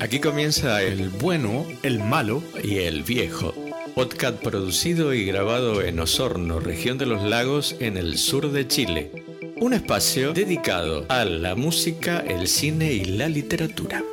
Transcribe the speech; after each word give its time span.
Aquí 0.00 0.20
comienza 0.20 0.82
el 0.82 1.08
bueno, 1.08 1.66
el 1.82 1.98
malo 1.98 2.42
y 2.62 2.78
el 2.78 3.02
viejo. 3.02 3.52
Podcast 3.96 4.40
producido 4.40 5.12
y 5.12 5.24
grabado 5.24 5.82
en 5.82 5.98
Osorno, 5.98 6.60
región 6.60 6.98
de 6.98 7.06
los 7.06 7.22
lagos, 7.22 7.74
en 7.80 7.96
el 7.96 8.16
sur 8.16 8.52
de 8.52 8.68
Chile. 8.68 9.10
Un 9.60 9.74
espacio 9.74 10.32
dedicado 10.32 11.04
a 11.08 11.24
la 11.24 11.56
música, 11.56 12.20
el 12.20 12.46
cine 12.46 12.92
y 12.92 13.04
la 13.04 13.28
literatura. 13.28 14.04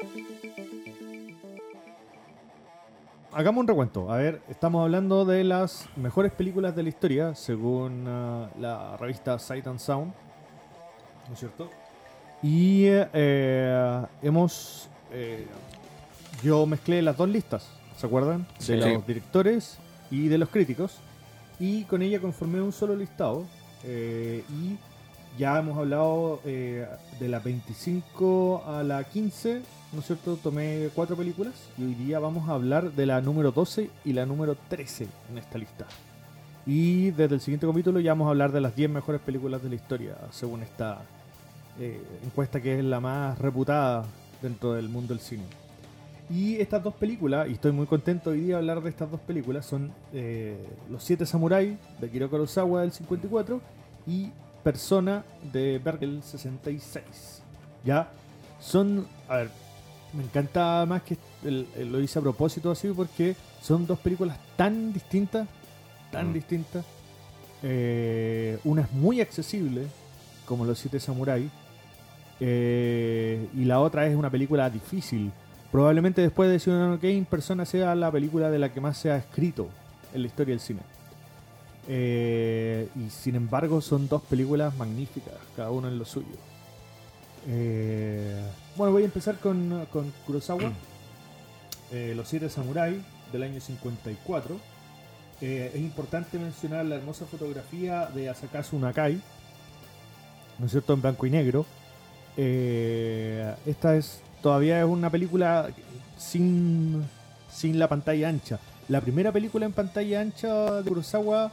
Hagamos 3.37 3.61
un 3.61 3.67
recuento. 3.67 4.11
A 4.11 4.17
ver, 4.17 4.41
estamos 4.49 4.81
hablando 4.81 5.23
de 5.23 5.43
las 5.43 5.85
mejores 5.95 6.31
películas 6.31 6.75
de 6.75 6.81
la 6.81 6.89
historia, 6.89 7.35
según 7.35 8.07
uh, 8.07 8.47
la 8.59 8.97
revista 8.97 9.37
Sight 9.37 9.67
and 9.67 9.77
Sound. 9.77 10.11
¿No 11.27 11.33
es 11.33 11.39
cierto? 11.39 11.69
Y 12.41 12.85
eh, 12.87 14.01
hemos 14.23 14.89
eh, 15.13 15.45
yo 16.41 16.65
mezclé 16.65 16.99
las 17.03 17.15
dos 17.15 17.29
listas, 17.29 17.67
¿se 17.95 18.07
acuerdan? 18.07 18.47
De 18.57 18.63
Sí. 18.65 18.75
los 18.75 19.05
directores 19.05 19.77
y 20.09 20.29
de 20.29 20.39
los 20.39 20.49
críticos. 20.49 20.97
Y 21.59 21.83
con 21.83 22.01
ella 22.01 22.19
conformé 22.19 22.59
un 22.59 22.71
solo 22.71 22.95
listado. 22.95 23.45
eh, 23.83 24.43
y 24.49 24.77
ya 25.37 25.59
hemos 25.59 25.77
hablado 25.77 26.39
eh, 26.45 26.87
de 27.19 27.27
la 27.29 27.37
25 27.37 28.63
a 28.65 28.81
la 28.81 29.03
15, 29.03 29.61
¿no 29.93 29.99
es 29.99 30.05
cierto? 30.05 30.37
Tomé 30.37 30.89
cuatro 30.93 31.15
películas. 31.15 31.53
Y 31.77 31.83
hoy 31.83 31.93
día 31.95 32.19
vamos 32.19 32.49
a 32.49 32.53
hablar 32.53 32.91
de 32.91 33.05
la 33.05 33.21
número 33.21 33.51
12 33.51 33.89
y 34.05 34.13
la 34.13 34.25
número 34.25 34.55
13 34.69 35.07
en 35.31 35.37
esta 35.37 35.57
lista. 35.57 35.85
Y 36.65 37.11
desde 37.11 37.35
el 37.35 37.41
siguiente 37.41 37.65
capítulo 37.65 37.99
ya 37.99 38.11
vamos 38.11 38.27
a 38.27 38.31
hablar 38.31 38.51
de 38.51 38.61
las 38.61 38.75
10 38.75 38.89
mejores 38.89 39.21
películas 39.21 39.63
de 39.63 39.69
la 39.69 39.75
historia, 39.75 40.17
según 40.31 40.63
esta 40.63 41.01
eh, 41.79 42.01
encuesta 42.25 42.59
que 42.61 42.79
es 42.79 42.83
la 42.83 42.99
más 42.99 43.39
reputada 43.39 44.05
dentro 44.41 44.73
del 44.73 44.89
mundo 44.89 45.13
del 45.13 45.21
cine. 45.21 45.43
Y 46.29 46.57
estas 46.57 46.83
dos 46.83 46.93
películas, 46.93 47.47
y 47.47 47.53
estoy 47.53 47.71
muy 47.71 47.85
contento 47.85 48.31
hoy 48.31 48.41
día 48.41 48.55
de 48.55 48.59
hablar 48.59 48.81
de 48.81 48.89
estas 48.89 49.09
dos 49.09 49.21
películas, 49.21 49.65
son 49.65 49.93
eh, 50.11 50.57
Los 50.89 51.05
Siete 51.05 51.25
Samurai 51.25 51.77
de 52.01 52.07
Akira 52.07 52.27
Kurosawa 52.27 52.81
del 52.81 52.91
54 52.91 53.61
y 54.05 54.31
Persona 54.61 55.23
de 55.53 55.79
Berg 55.79 55.99
del 55.99 56.21
66. 56.21 57.41
Ya 57.85 58.09
son, 58.59 59.07
a 59.29 59.37
ver, 59.37 59.51
me 60.13 60.23
encanta 60.23 60.85
más 60.87 61.01
que 61.03 61.17
el- 61.43 61.67
el- 61.75 61.91
lo 61.91 61.99
hice 61.99 62.19
a 62.19 62.21
propósito 62.21 62.71
así 62.71 62.87
porque 62.89 63.35
son 63.61 63.85
dos 63.85 63.99
películas 63.99 64.37
tan 64.55 64.93
distintas, 64.93 65.47
tan 66.11 66.29
Mm. 66.29 66.33
distintas. 66.33 66.85
Eh, 67.63 68.59
una 68.63 68.83
es 68.83 68.91
muy 68.91 69.19
accesible, 69.21 69.87
como 70.45 70.63
Los 70.65 70.79
Siete 70.79 70.99
Samurai, 70.99 71.49
eh, 72.39 73.47
y 73.55 73.65
la 73.65 73.79
otra 73.79 74.05
es 74.07 74.15
una 74.15 74.29
película 74.29 74.69
difícil. 74.69 75.31
Probablemente 75.71 76.21
después 76.21 76.49
de 76.49 76.59
Ciudadano 76.59 76.99
Kane, 76.99 77.25
Persona 77.29 77.65
sea 77.65 77.93
la 77.95 78.11
película 78.11 78.49
de 78.49 78.59
la 78.59 78.71
que 78.73 78.79
más 78.79 78.97
se 78.97 79.11
ha 79.11 79.17
escrito 79.17 79.67
en 80.13 80.21
la 80.21 80.27
historia 80.27 80.53
del 80.53 80.61
cine. 80.61 80.79
Eh, 81.89 82.89
y 82.95 83.09
sin 83.09 83.35
embargo 83.35 83.81
son 83.81 84.07
dos 84.07 84.21
películas 84.23 84.75
magníficas, 84.77 85.33
cada 85.55 85.71
uno 85.71 85.87
en 85.87 85.97
lo 85.97 86.05
suyo. 86.05 86.27
Eh, 87.47 88.41
bueno, 88.77 88.93
voy 88.93 89.01
a 89.01 89.05
empezar 89.05 89.37
con, 89.37 89.87
con 89.91 90.11
Kurosawa. 90.25 90.71
Eh, 91.91 92.13
Los 92.15 92.27
Siete 92.27 92.49
Samurai 92.49 93.01
del 93.31 93.43
año 93.43 93.59
54. 93.59 94.57
Eh, 95.41 95.71
es 95.73 95.81
importante 95.81 96.37
mencionar 96.37 96.85
la 96.85 96.95
hermosa 96.95 97.25
fotografía 97.25 98.07
de 98.07 98.29
Asakazu 98.29 98.77
Nakai, 98.79 99.21
¿no 100.59 100.65
es 100.65 100.71
cierto?, 100.71 100.93
en 100.93 101.01
blanco 101.01 101.25
y 101.25 101.29
negro. 101.29 101.65
Eh, 102.37 103.53
esta 103.65 103.95
es 103.95 104.21
todavía 104.41 104.79
es 104.79 104.85
una 104.85 105.09
película 105.09 105.69
sin, 106.17 107.03
sin 107.51 107.79
la 107.79 107.87
pantalla 107.87 108.29
ancha. 108.29 108.59
La 108.89 109.01
primera 109.01 109.31
película 109.31 109.65
en 109.65 109.73
pantalla 109.73 110.21
ancha 110.21 110.81
de 110.81 110.89
Kurosawa 110.89 111.51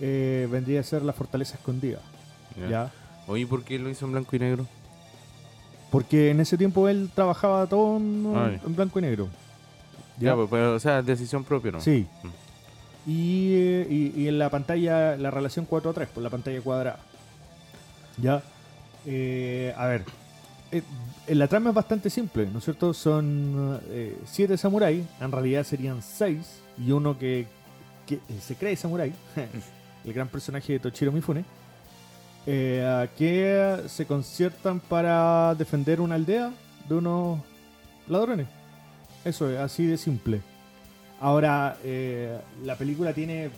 eh, 0.00 0.46
vendría 0.50 0.80
a 0.80 0.84
ser 0.84 1.02
La 1.02 1.12
Fortaleza 1.12 1.56
Escondida. 1.56 1.98
Ya. 2.60 2.68
¿ya? 2.68 2.92
Oye, 3.26 3.46
¿por 3.46 3.64
qué 3.64 3.78
lo 3.78 3.90
hizo 3.90 4.06
en 4.06 4.12
blanco 4.12 4.36
y 4.36 4.38
negro? 4.38 4.66
Porque 5.90 6.30
en 6.30 6.40
ese 6.40 6.56
tiempo 6.58 6.88
él 6.88 7.10
trabajaba 7.14 7.66
todo 7.66 7.96
en, 7.96 8.74
blanco 8.76 8.98
y 8.98 9.02
negro. 9.02 9.28
Ya, 10.18 10.34
pues, 10.34 10.48
pero, 10.50 10.74
o 10.74 10.80
sea, 10.80 11.00
decisión 11.02 11.44
propia, 11.44 11.72
¿no? 11.72 11.80
Sí. 11.80 12.06
Mm. 12.22 12.28
Y, 13.10 13.52
eh, 13.54 13.86
y- 13.88 14.22
y 14.22 14.28
en 14.28 14.38
la 14.38 14.50
pantalla, 14.50 15.16
la 15.16 15.30
relación 15.30 15.64
4 15.64 15.90
a 15.90 15.94
3, 15.94 16.08
por 16.08 16.22
la 16.22 16.28
pantalla 16.30 16.60
cuadrada. 16.60 16.98
Ya. 18.20 18.42
Eh, 19.06 19.72
a 19.76 19.86
ver. 19.86 20.04
eh, 20.72 20.82
la 21.28 21.46
trama 21.46 21.70
es 21.70 21.74
bastante 21.76 22.10
simple, 22.10 22.46
¿no 22.52 22.58
es 22.58 22.64
cierto? 22.64 22.92
Son 22.92 23.80
eh, 23.88 24.18
siete 24.26 24.58
samuráis, 24.58 25.04
en 25.20 25.32
realidad 25.32 25.64
serían 25.64 26.02
seis, 26.02 26.60
y 26.76 26.90
uno 26.90 27.18
que, 27.18 27.46
que, 28.06 28.16
eh, 28.16 28.20
se 28.40 28.54
cree 28.56 28.76
samurái, 28.76 29.12
el 30.04 30.12
gran 30.12 30.28
personaje 30.28 30.74
de 30.74 30.78
Toshiro 30.80 31.12
Mifune, 31.12 31.44
eh, 32.50 33.08
que 33.18 33.82
se 33.88 34.06
conciertan 34.06 34.80
para 34.80 35.54
defender 35.54 36.00
una 36.00 36.14
aldea 36.14 36.50
de 36.88 36.94
unos 36.94 37.40
ladrones. 38.08 38.46
Eso 39.22 39.50
es, 39.50 39.58
así 39.58 39.84
de 39.84 39.98
simple. 39.98 40.40
Ahora, 41.20 41.76
eh, 41.84 42.40
la 42.64 42.74
película 42.76 43.12
tiene 43.12 43.50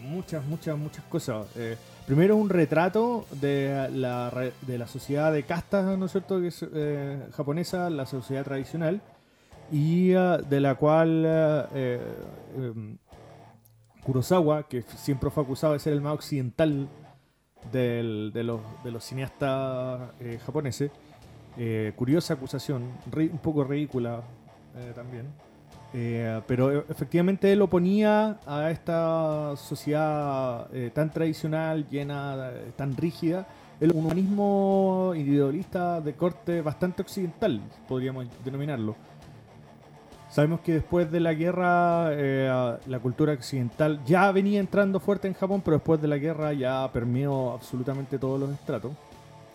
muchas, 0.00 0.44
muchas, 0.44 0.78
muchas 0.78 1.04
cosas. 1.06 1.48
Eh, 1.56 1.76
primero 2.06 2.36
un 2.36 2.50
retrato 2.50 3.26
de 3.32 3.88
la, 3.92 4.30
de 4.62 4.78
la 4.78 4.86
sociedad 4.86 5.32
de 5.32 5.42
castas, 5.42 5.98
¿no 5.98 6.06
es 6.06 6.12
cierto?, 6.12 6.40
que 6.40 6.48
es 6.48 6.64
eh, 6.72 7.18
japonesa, 7.36 7.90
la 7.90 8.06
sociedad 8.06 8.44
tradicional, 8.44 9.00
y 9.72 10.10
de 10.10 10.60
la 10.60 10.76
cual 10.76 11.68
em, 11.74 12.96
Kurosawa, 14.04 14.68
que 14.68 14.82
siempre 14.82 15.30
fue 15.30 15.42
acusado 15.42 15.72
de 15.72 15.80
ser 15.80 15.94
el 15.94 16.00
más 16.00 16.14
occidental 16.14 16.88
del- 17.72 18.30
de, 18.32 18.42
los, 18.44 18.60
de 18.84 18.90
los 18.90 19.04
cineastas 19.04 20.00
eh, 20.20 20.38
japoneses, 20.44 20.90
eh, 21.58 21.92
curiosa 21.96 22.34
acusación, 22.34 22.82
ri- 23.10 23.30
un 23.30 23.38
poco 23.38 23.64
ridícula 23.64 24.20
eh, 24.76 24.92
también. 24.94 25.26
Eh, 25.94 26.40
pero 26.46 26.84
efectivamente 26.90 27.50
él 27.52 27.62
oponía 27.62 28.38
a 28.46 28.70
esta 28.70 29.54
sociedad 29.56 30.68
tan 30.92 31.10
tradicional, 31.10 31.86
llena, 31.88 32.50
tan 32.76 32.96
rígida, 32.96 33.46
el 33.80 33.92
humanismo 33.92 35.12
individualista 35.14 36.00
de 36.00 36.14
corte 36.14 36.60
bastante 36.62 37.02
occidental, 37.02 37.60
podríamos 37.88 38.26
denominarlo. 38.44 38.96
Sabemos 40.36 40.60
que 40.60 40.74
después 40.74 41.10
de 41.10 41.18
la 41.18 41.32
guerra 41.32 42.10
eh, 42.12 42.76
la 42.88 42.98
cultura 42.98 43.32
occidental 43.32 44.04
ya 44.04 44.30
venía 44.32 44.60
entrando 44.60 45.00
fuerte 45.00 45.26
en 45.28 45.32
Japón, 45.32 45.62
pero 45.64 45.78
después 45.78 45.98
de 46.02 46.08
la 46.08 46.18
guerra 46.18 46.52
ya 46.52 46.92
permeó 46.92 47.52
absolutamente 47.52 48.18
todos 48.18 48.38
los 48.38 48.50
estratos. 48.50 48.92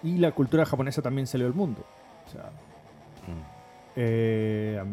Y 0.02 0.18
la 0.18 0.31
cultura 0.31 0.66
japonesa 0.66 1.03
también 1.03 1.28
salió 1.28 1.46
al 1.46 1.53
mundo. 1.53 1.84
O 2.25 2.31
sea, 2.31 2.46
Mm. 3.28 3.41
eh, 3.96 4.84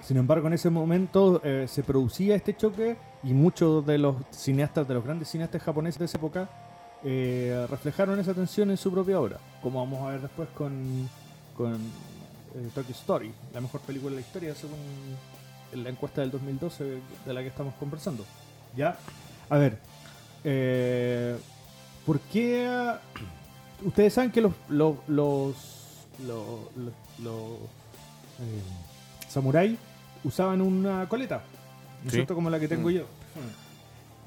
sin 0.00 0.16
embargo, 0.16 0.48
en 0.48 0.54
ese 0.54 0.68
momento 0.68 1.40
eh, 1.44 1.66
se 1.68 1.84
producía 1.84 2.34
este 2.34 2.56
choque 2.56 2.96
y 3.22 3.34
muchos 3.34 3.86
de 3.86 3.98
los 3.98 4.16
cineastas, 4.32 4.88
de 4.88 4.94
los 4.94 5.04
grandes 5.04 5.28
cineastas 5.28 5.62
japoneses 5.62 6.00
de 6.00 6.04
esa 6.06 6.18
época, 6.18 6.48
reflejaron 7.70 8.18
esa 8.18 8.34
tensión 8.34 8.72
en 8.72 8.76
su 8.76 8.90
propia 8.90 9.20
obra, 9.20 9.36
como 9.62 9.78
vamos 9.78 10.00
a 10.04 10.10
ver 10.10 10.22
después 10.22 10.48
con, 10.56 11.08
con 11.56 11.78
eh, 12.58 12.68
Tokyo 12.74 12.92
Story, 12.92 13.32
la 13.54 13.60
mejor 13.60 13.80
película 13.82 14.10
de 14.10 14.16
la 14.16 14.26
historia 14.26 14.54
según 14.54 14.78
la 15.72 15.88
encuesta 15.90 16.20
del 16.22 16.30
2012 16.30 16.98
de 17.26 17.32
la 17.34 17.40
que 17.42 17.48
estamos 17.48 17.74
conversando. 17.74 18.24
¿Ya? 18.76 18.98
A 19.50 19.56
ver, 19.58 19.78
eh, 20.44 21.36
¿por 22.06 22.20
qué 22.20 22.92
ustedes 23.84 24.12
saben 24.14 24.30
que 24.30 24.40
los, 24.40 24.52
los, 24.68 24.96
los, 25.08 25.54
los, 26.26 26.48
los- 26.76 26.94
los, 27.22 27.52
eh, 28.40 28.62
samuráis 29.28 29.78
usaban 30.24 30.60
una 30.60 31.08
coleta, 31.08 31.36
¿no 32.02 32.06
es 32.06 32.12
Sí. 32.12 32.16
cierto? 32.18 32.34
Como 32.34 32.48
la 32.50 32.58
que 32.60 32.68
tengo 32.68 32.88
Mm. 32.88 32.92
yo. 32.92 33.04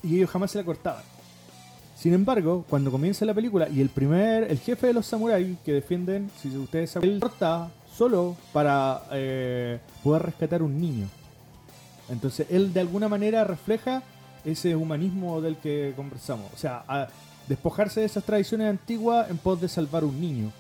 Y 0.04 0.18
ellos 0.18 0.30
jamás 0.30 0.52
se 0.52 0.58
la 0.58 0.64
cortaban. 0.64 1.04
Sin 1.98 2.14
embargo, 2.14 2.66
cuando 2.70 2.90
comienza 2.92 3.24
la 3.26 3.34
película 3.34 3.70
y 3.70 3.80
el 3.82 3.90
primer, 3.90 4.44
el 4.50 4.58
jefe 4.60 4.88
de 4.88 4.94
los 4.94 5.06
samuráis 5.06 5.58
que 5.64 5.74
defienden, 5.74 6.32
si 6.42 6.50
ustedes 6.58 6.90
saben, 6.92 7.10
él 7.12 7.20
corta 7.20 7.70
solo 7.96 8.36
para 8.54 9.04
eh, 9.12 9.80
poder 10.04 10.24
rescatar 10.24 10.62
un 10.62 10.80
niño. 10.80 11.08
Entonces 12.10 12.48
él 12.50 12.74
de 12.74 12.82
alguna 12.82 13.08
manera 13.08 13.44
refleja 13.44 14.04
ese 14.44 14.76
humanismo 14.76 15.42
del 15.42 15.58
que 15.58 15.94
conversamos. 15.96 16.52
O 16.54 16.58
sea, 16.58 16.84
a 16.88 17.08
despojarse 17.48 18.02
de 18.02 18.06
esas 18.06 18.24
tradiciones 18.24 18.70
antiguas 18.70 19.30
en 19.30 19.38
pos 19.38 19.62
de 19.62 19.68
salvar 19.68 20.04
un 20.04 20.20
niño. 20.20 20.52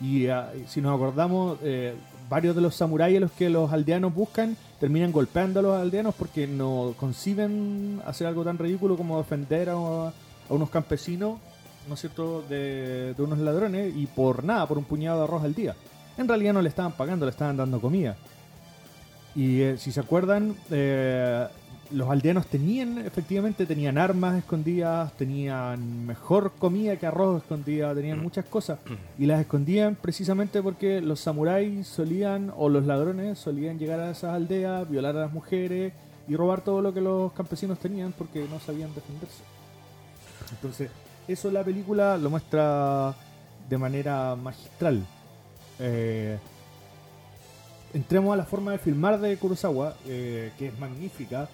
Y 0.00 0.28
ah, 0.28 0.50
si 0.68 0.80
nos 0.80 0.94
acordamos, 0.94 1.58
eh, 1.62 1.94
varios 2.28 2.54
de 2.54 2.62
los 2.62 2.74
samuráis 2.74 3.16
a 3.16 3.20
los 3.20 3.32
que 3.32 3.50
los 3.50 3.72
aldeanos 3.72 4.14
buscan 4.14 4.56
terminan 4.78 5.12
golpeando 5.12 5.60
a 5.60 5.62
los 5.62 5.76
aldeanos 5.76 6.14
porque 6.14 6.46
no 6.46 6.94
conciben 6.98 8.00
hacer 8.06 8.26
algo 8.26 8.44
tan 8.44 8.56
ridículo 8.56 8.96
como 8.96 9.18
defender 9.18 9.68
a, 9.68 10.12
unos 10.48 10.70
campesinos, 10.70 11.38
¿no 11.86 11.94
es 11.94 12.00
cierto?, 12.00 12.42
de, 12.48 13.14
de 13.14 13.22
unos 13.22 13.38
ladrones 13.38 13.94
y 13.94 14.06
por 14.06 14.42
nada, 14.42 14.66
por 14.66 14.78
un 14.78 14.84
puñado 14.84 15.18
de 15.18 15.24
arroz 15.24 15.44
al 15.44 15.54
día. 15.54 15.76
En 16.20 16.28
realidad 16.28 16.52
no 16.52 16.60
le 16.60 16.68
estaban 16.68 16.92
pagando, 16.92 17.24
le 17.24 17.30
estaban 17.30 17.56
dando 17.56 17.80
comida. 17.80 18.14
Y 19.34 19.62
eh, 19.62 19.78
si 19.78 19.90
se 19.90 20.00
acuerdan, 20.00 20.54
eh, 20.70 21.46
los 21.92 22.10
aldeanos 22.10 22.46
tenían, 22.46 22.98
efectivamente, 22.98 23.64
tenían 23.64 23.96
armas 23.96 24.36
escondidas, 24.36 25.14
tenían 25.14 26.04
mejor 26.04 26.52
comida 26.58 26.96
que 26.96 27.06
arroz 27.06 27.40
escondida, 27.40 27.94
tenían 27.94 28.22
muchas 28.22 28.44
cosas. 28.44 28.80
Y 29.18 29.24
las 29.24 29.40
escondían 29.40 29.94
precisamente 29.94 30.62
porque 30.62 31.00
los 31.00 31.20
samuráis 31.20 31.88
solían, 31.88 32.52
o 32.54 32.68
los 32.68 32.84
ladrones 32.84 33.38
solían 33.38 33.78
llegar 33.78 34.00
a 34.00 34.10
esas 34.10 34.34
aldeas, 34.34 34.86
violar 34.90 35.16
a 35.16 35.20
las 35.20 35.32
mujeres 35.32 35.94
y 36.28 36.36
robar 36.36 36.60
todo 36.60 36.82
lo 36.82 36.92
que 36.92 37.00
los 37.00 37.32
campesinos 37.32 37.78
tenían 37.78 38.12
porque 38.12 38.46
no 38.46 38.60
sabían 38.60 38.94
defenderse. 38.94 39.42
Entonces, 40.50 40.90
eso 41.26 41.50
la 41.50 41.64
película 41.64 42.18
lo 42.18 42.28
muestra 42.28 43.14
de 43.70 43.78
manera 43.78 44.36
magistral. 44.36 45.02
Eh, 45.80 46.38
entremos 47.94 48.34
a 48.34 48.36
la 48.36 48.44
forma 48.44 48.72
de 48.72 48.78
filmar 48.78 49.18
de 49.18 49.36
Kurosawa, 49.36 49.96
eh, 50.06 50.52
que 50.58 50.68
es 50.68 50.78
magnífica. 50.78 51.48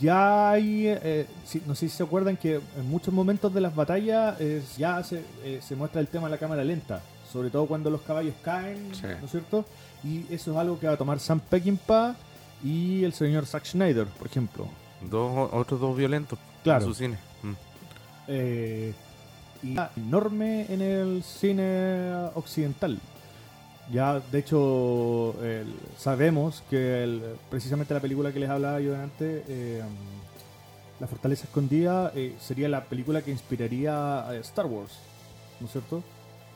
Ya 0.00 0.50
hay, 0.50 0.86
eh, 0.86 1.26
no 1.66 1.74
sé 1.74 1.88
si 1.88 1.96
se 1.96 2.02
acuerdan 2.02 2.36
que 2.36 2.56
en 2.56 2.88
muchos 2.88 3.12
momentos 3.14 3.52
de 3.52 3.60
las 3.60 3.74
batallas 3.74 4.36
ya 4.76 5.02
se, 5.02 5.24
se, 5.60 5.76
muestra 5.76 6.00
el 6.00 6.06
tema 6.06 6.26
de 6.26 6.32
la 6.32 6.38
cámara 6.38 6.62
lenta, 6.62 7.02
sobre 7.30 7.50
todo 7.50 7.66
cuando 7.66 7.90
los 7.90 8.02
caballos 8.02 8.34
caen, 8.42 8.90
¿no 8.90 9.24
es 9.24 9.30
cierto? 9.30 9.64
Y 10.04 10.26
eso 10.32 10.52
es 10.52 10.56
algo 10.56 10.78
que 10.78 10.86
va 10.86 10.94
a 10.94 10.96
tomar 10.96 11.18
Sam 11.18 11.40
Peckinpah 11.40 12.14
y 12.62 13.04
el 13.04 13.12
señor 13.12 13.46
Zack 13.46 13.64
Schneider, 13.64 14.06
por 14.06 14.26
ejemplo. 14.28 14.68
Dos, 15.10 15.50
otros 15.52 15.80
dos 15.80 15.96
violentos 15.96 16.38
claro. 16.62 16.84
en 16.84 16.88
su 16.88 16.94
cine. 16.94 17.18
Mm. 17.42 18.36
y 19.62 19.76
enorme 19.96 20.66
en 20.68 20.82
el 20.82 21.22
cine 21.24 22.12
occidental. 22.34 23.00
Ya, 23.92 24.20
de 24.20 24.38
hecho, 24.38 25.34
sabemos 25.96 26.62
que 26.70 27.18
precisamente 27.50 27.92
la 27.92 27.98
película 27.98 28.32
que 28.32 28.38
les 28.38 28.48
hablaba 28.48 28.80
yo 28.80 28.96
antes, 28.96 29.42
eh, 29.48 29.82
La 31.00 31.08
Fortaleza 31.08 31.44
Escondida, 31.44 32.12
eh, 32.14 32.36
sería 32.38 32.68
la 32.68 32.84
película 32.84 33.22
que 33.22 33.32
inspiraría 33.32 34.28
a 34.28 34.36
Star 34.36 34.66
Wars, 34.66 34.92
¿no 35.58 35.66
es 35.66 35.72
cierto? 35.72 36.04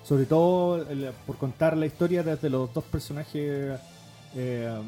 Sobre 0.05 0.27
todo 0.27 0.87
por 1.27 1.37
contar 1.37 1.77
la 1.77 1.87
historia 1.87 2.23
desde 2.23 2.51
los 2.51 2.73
dos 2.73 2.85
personajes, 2.85 3.81
eh, 4.37 4.79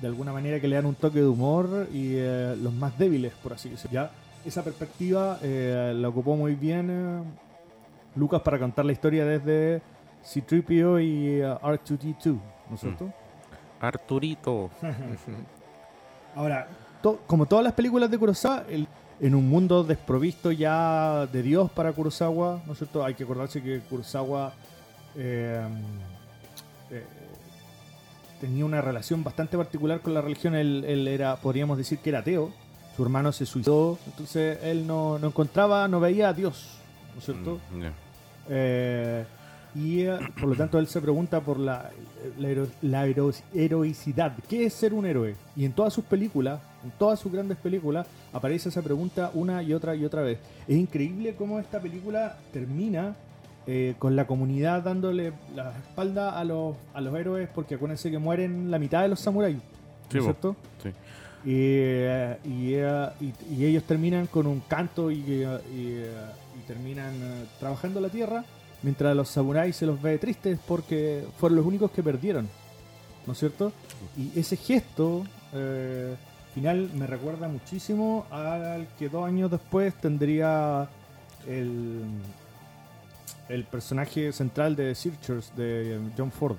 de 0.00 0.06
alguna 0.06 0.32
manera 0.32 0.58
que 0.58 0.66
le 0.66 0.74
dan 0.74 0.86
un 0.86 0.96
toque 0.96 1.20
de 1.20 1.28
humor 1.28 1.86
y 1.92 2.16
los 2.60 2.72
más 2.72 2.98
débiles, 2.98 3.32
por 3.40 3.52
así 3.52 3.68
decirlo. 3.68 3.92
Ya, 3.92 4.10
esa 4.44 4.64
perspectiva 4.64 5.38
la 5.40 6.08
ocupó 6.08 6.34
muy 6.34 6.56
bien 6.56 7.22
Lucas 8.16 8.42
para 8.42 8.58
contar 8.58 8.84
la 8.84 8.92
historia 8.92 9.24
desde 9.24 9.93
C-3PO 10.24 11.02
y 11.02 11.42
uh, 11.42 11.58
R2D2, 11.58 12.38
¿no 12.68 12.74
es 12.74 12.80
cierto? 12.80 13.04
Mm. 13.06 13.12
Arturito. 13.80 14.70
Ahora, 16.34 16.68
como 17.26 17.46
todas 17.46 17.64
las 17.64 17.74
películas 17.74 18.10
de 18.10 18.18
Kurosawa, 18.18 18.64
en 19.20 19.34
un 19.34 19.48
mundo 19.48 19.84
desprovisto 19.84 20.50
ya 20.50 21.26
de 21.26 21.42
Dios 21.42 21.70
para 21.70 21.92
Kurosawa, 21.92 22.62
¿no 22.66 22.72
es 22.72 22.78
cierto? 22.78 23.04
Hay 23.04 23.14
que 23.14 23.24
acordarse 23.24 23.62
que 23.62 23.80
Kurosawa 23.80 24.52
eh, 25.16 25.62
eh, 26.90 27.04
tenía 28.40 28.64
una 28.64 28.80
relación 28.80 29.22
bastante 29.22 29.56
particular 29.56 30.00
con 30.00 30.14
la 30.14 30.20
religión. 30.20 30.54
Él, 30.54 31.06
era, 31.06 31.36
podríamos 31.36 31.78
decir 31.78 31.98
que 31.98 32.10
era 32.10 32.20
ateo. 32.20 32.52
Su 32.96 33.02
hermano 33.02 33.32
se 33.32 33.44
suicidó, 33.44 33.98
entonces 34.06 34.58
él 34.62 34.86
no, 34.86 35.16
encontraba, 35.16 35.88
no 35.88 35.98
veía 35.98 36.28
a 36.28 36.32
Dios, 36.32 36.78
¿no 37.12 37.18
es 37.18 37.24
cierto? 37.24 37.60
Mm, 37.72 37.82
eh, 38.48 39.24
y 39.74 40.02
eh, 40.02 40.18
por 40.38 40.48
lo 40.48 40.54
tanto 40.54 40.78
él 40.78 40.86
se 40.86 41.00
pregunta 41.00 41.40
por 41.40 41.58
la, 41.58 41.90
la, 42.82 43.06
heroicidad. 43.54 44.32
¿Qué 44.48 44.66
es 44.66 44.74
ser 44.74 44.94
un 44.94 45.04
héroe? 45.04 45.34
Y 45.56 45.64
en 45.64 45.72
todas 45.72 45.92
sus 45.92 46.04
películas, 46.04 46.60
en 46.84 46.92
todas 46.92 47.18
sus 47.18 47.32
grandes 47.32 47.58
películas, 47.58 48.06
aparece 48.32 48.68
esa 48.68 48.82
pregunta 48.82 49.30
una 49.34 49.62
y 49.62 49.74
otra 49.74 49.96
y 49.96 50.04
otra 50.04 50.22
vez. 50.22 50.38
Es 50.68 50.76
increíble 50.76 51.34
cómo 51.36 51.58
esta 51.58 51.80
película 51.80 52.36
termina 52.52 53.16
eh, 53.66 53.94
con 53.98 54.14
la 54.14 54.26
comunidad 54.26 54.82
dándole 54.82 55.32
la 55.56 55.76
espalda 55.76 56.38
a 56.38 56.44
los, 56.44 56.76
a 56.92 57.00
los 57.00 57.14
héroes, 57.16 57.48
porque 57.52 57.74
acuérdense 57.74 58.10
que 58.10 58.18
mueren 58.18 58.70
la 58.70 58.78
mitad 58.78 59.02
de 59.02 59.08
los 59.08 59.18
samuráis. 59.18 59.58
¿Cierto? 60.08 60.54
Sí. 60.82 60.90
Eh, 61.46 62.38
y, 62.44 63.54
y, 63.54 63.64
ellos 63.64 63.82
terminan 63.84 64.28
con 64.28 64.46
un 64.46 64.60
canto 64.60 65.10
y, 65.10 65.16
y 65.16 66.66
terminan 66.66 67.12
trabajando 67.58 68.00
la 68.00 68.08
tierra 68.08 68.44
Mientras 68.84 69.16
los 69.16 69.30
samuráis 69.30 69.76
se 69.76 69.86
los 69.86 70.00
ve 70.00 70.18
tristes 70.18 70.58
porque 70.68 71.26
fueron 71.38 71.56
los 71.56 71.64
únicos 71.64 71.90
que 71.90 72.02
perdieron. 72.02 72.46
¿No 73.26 73.32
es 73.32 73.38
cierto? 73.38 73.72
Y 74.14 74.38
ese 74.38 74.58
gesto 74.58 75.24
eh, 75.54 76.14
final 76.54 76.90
me 76.94 77.06
recuerda 77.06 77.48
muchísimo 77.48 78.26
al 78.30 78.86
que 78.98 79.08
dos 79.08 79.26
años 79.26 79.50
después 79.50 79.94
tendría 79.94 80.86
el, 81.48 82.02
el 83.48 83.64
personaje 83.64 84.30
central 84.34 84.76
de 84.76 84.94
Searchers 84.94 85.56
de 85.56 85.98
John 86.14 86.30
Ford. 86.30 86.56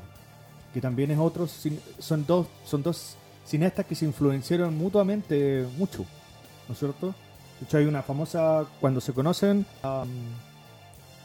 Que 0.73 0.81
también 0.81 1.11
es 1.11 1.19
otro. 1.19 1.45
Son 1.45 2.25
dos, 2.25 2.47
son 2.65 2.81
dos 2.81 3.17
cineastas 3.45 3.85
que 3.85 3.93
se 3.93 4.05
influenciaron 4.05 4.75
mutuamente 4.75 5.63
mucho. 5.77 6.03
¿No 6.67 6.73
es 6.73 6.79
cierto? 6.79 7.13
De 7.59 7.65
hecho, 7.65 7.77
hay 7.77 7.85
una 7.85 8.01
famosa. 8.01 8.65
Cuando 8.81 8.99
se 8.99 9.13
conocen 9.13 9.63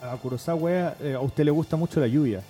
a 0.02 0.16
Kurosawa, 0.16 0.94
eh, 1.00 1.14
a 1.14 1.20
usted 1.20 1.44
le 1.44 1.50
gusta 1.50 1.76
mucho 1.76 2.00
la 2.00 2.06
lluvia. 2.06 2.42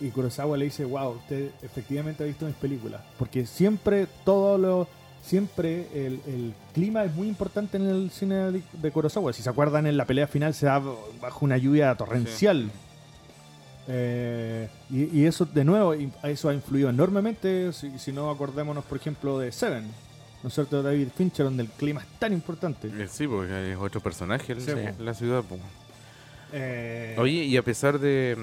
Y 0.00 0.08
Kurosawa 0.08 0.56
le 0.56 0.66
dice, 0.66 0.84
wow, 0.84 1.16
usted 1.16 1.50
efectivamente 1.62 2.22
ha 2.22 2.26
visto 2.26 2.46
mis 2.46 2.54
películas. 2.54 3.00
Porque 3.18 3.46
siempre 3.46 4.06
todo 4.24 4.58
lo... 4.58 4.88
Siempre 5.22 5.86
el, 5.94 6.54
clima 6.72 7.04
es 7.04 7.14
muy 7.14 7.28
importante 7.28 7.76
en 7.76 7.86
el 7.86 8.10
cine 8.10 8.62
de, 8.72 8.90
Kurosawa. 8.90 9.34
Si 9.34 9.42
se 9.42 9.50
acuerdan, 9.50 9.86
en 9.86 9.98
la 9.98 10.06
pelea 10.06 10.26
final 10.26 10.54
se 10.54 10.64
da 10.64 10.82
bajo 11.20 11.44
una 11.44 11.58
lluvia 11.58 11.94
torrencial. 11.94 12.70
Eh, 13.86 14.68
y, 14.88 15.26
eso, 15.26 15.44
de 15.44 15.62
nuevo, 15.62 15.92
eso 16.22 16.48
ha 16.48 16.54
influido 16.54 16.88
enormemente. 16.88 17.70
Si, 17.72 18.12
no, 18.12 18.30
acordémonos, 18.30 18.82
por 18.84 18.96
ejemplo, 18.96 19.38
de 19.38 19.52
Seven. 19.52 19.84
¿No 20.42 20.48
es 20.48 20.54
cierto? 20.54 20.82
David 20.82 21.08
Fincher, 21.14 21.44
donde 21.44 21.64
el 21.64 21.68
clima 21.68 22.00
es 22.00 22.06
tan 22.18 22.32
importante. 22.32 22.88
Eh, 22.88 23.06
sí, 23.06 23.26
porque 23.26 23.72
es 23.72 23.78
otro 23.78 24.00
personaje 24.00 24.54
en 24.54 25.04
la 25.04 25.12
ciudad. 25.12 25.44
Eh, 26.52 27.16
Oye, 27.18 27.44
y 27.44 27.56
a 27.56 27.62
pesar 27.62 27.98
de 27.98 28.36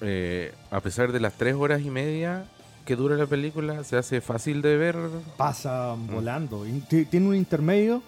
eh, 0.00 0.52
a 0.70 0.80
pesar 0.80 1.12
de 1.12 1.20
las 1.20 1.34
tres 1.34 1.54
horas 1.54 1.82
y 1.82 1.90
media 1.90 2.44
que 2.84 2.96
dura 2.96 3.16
la 3.16 3.26
película, 3.26 3.84
se 3.84 3.96
hace 3.96 4.20
fácil 4.20 4.62
de 4.62 4.76
ver. 4.76 4.96
Pasa 5.36 5.94
mm. 5.96 6.06
volando. 6.06 6.64
Tiene 6.88 7.28
un 7.28 7.36
intermedio. 7.36 8.02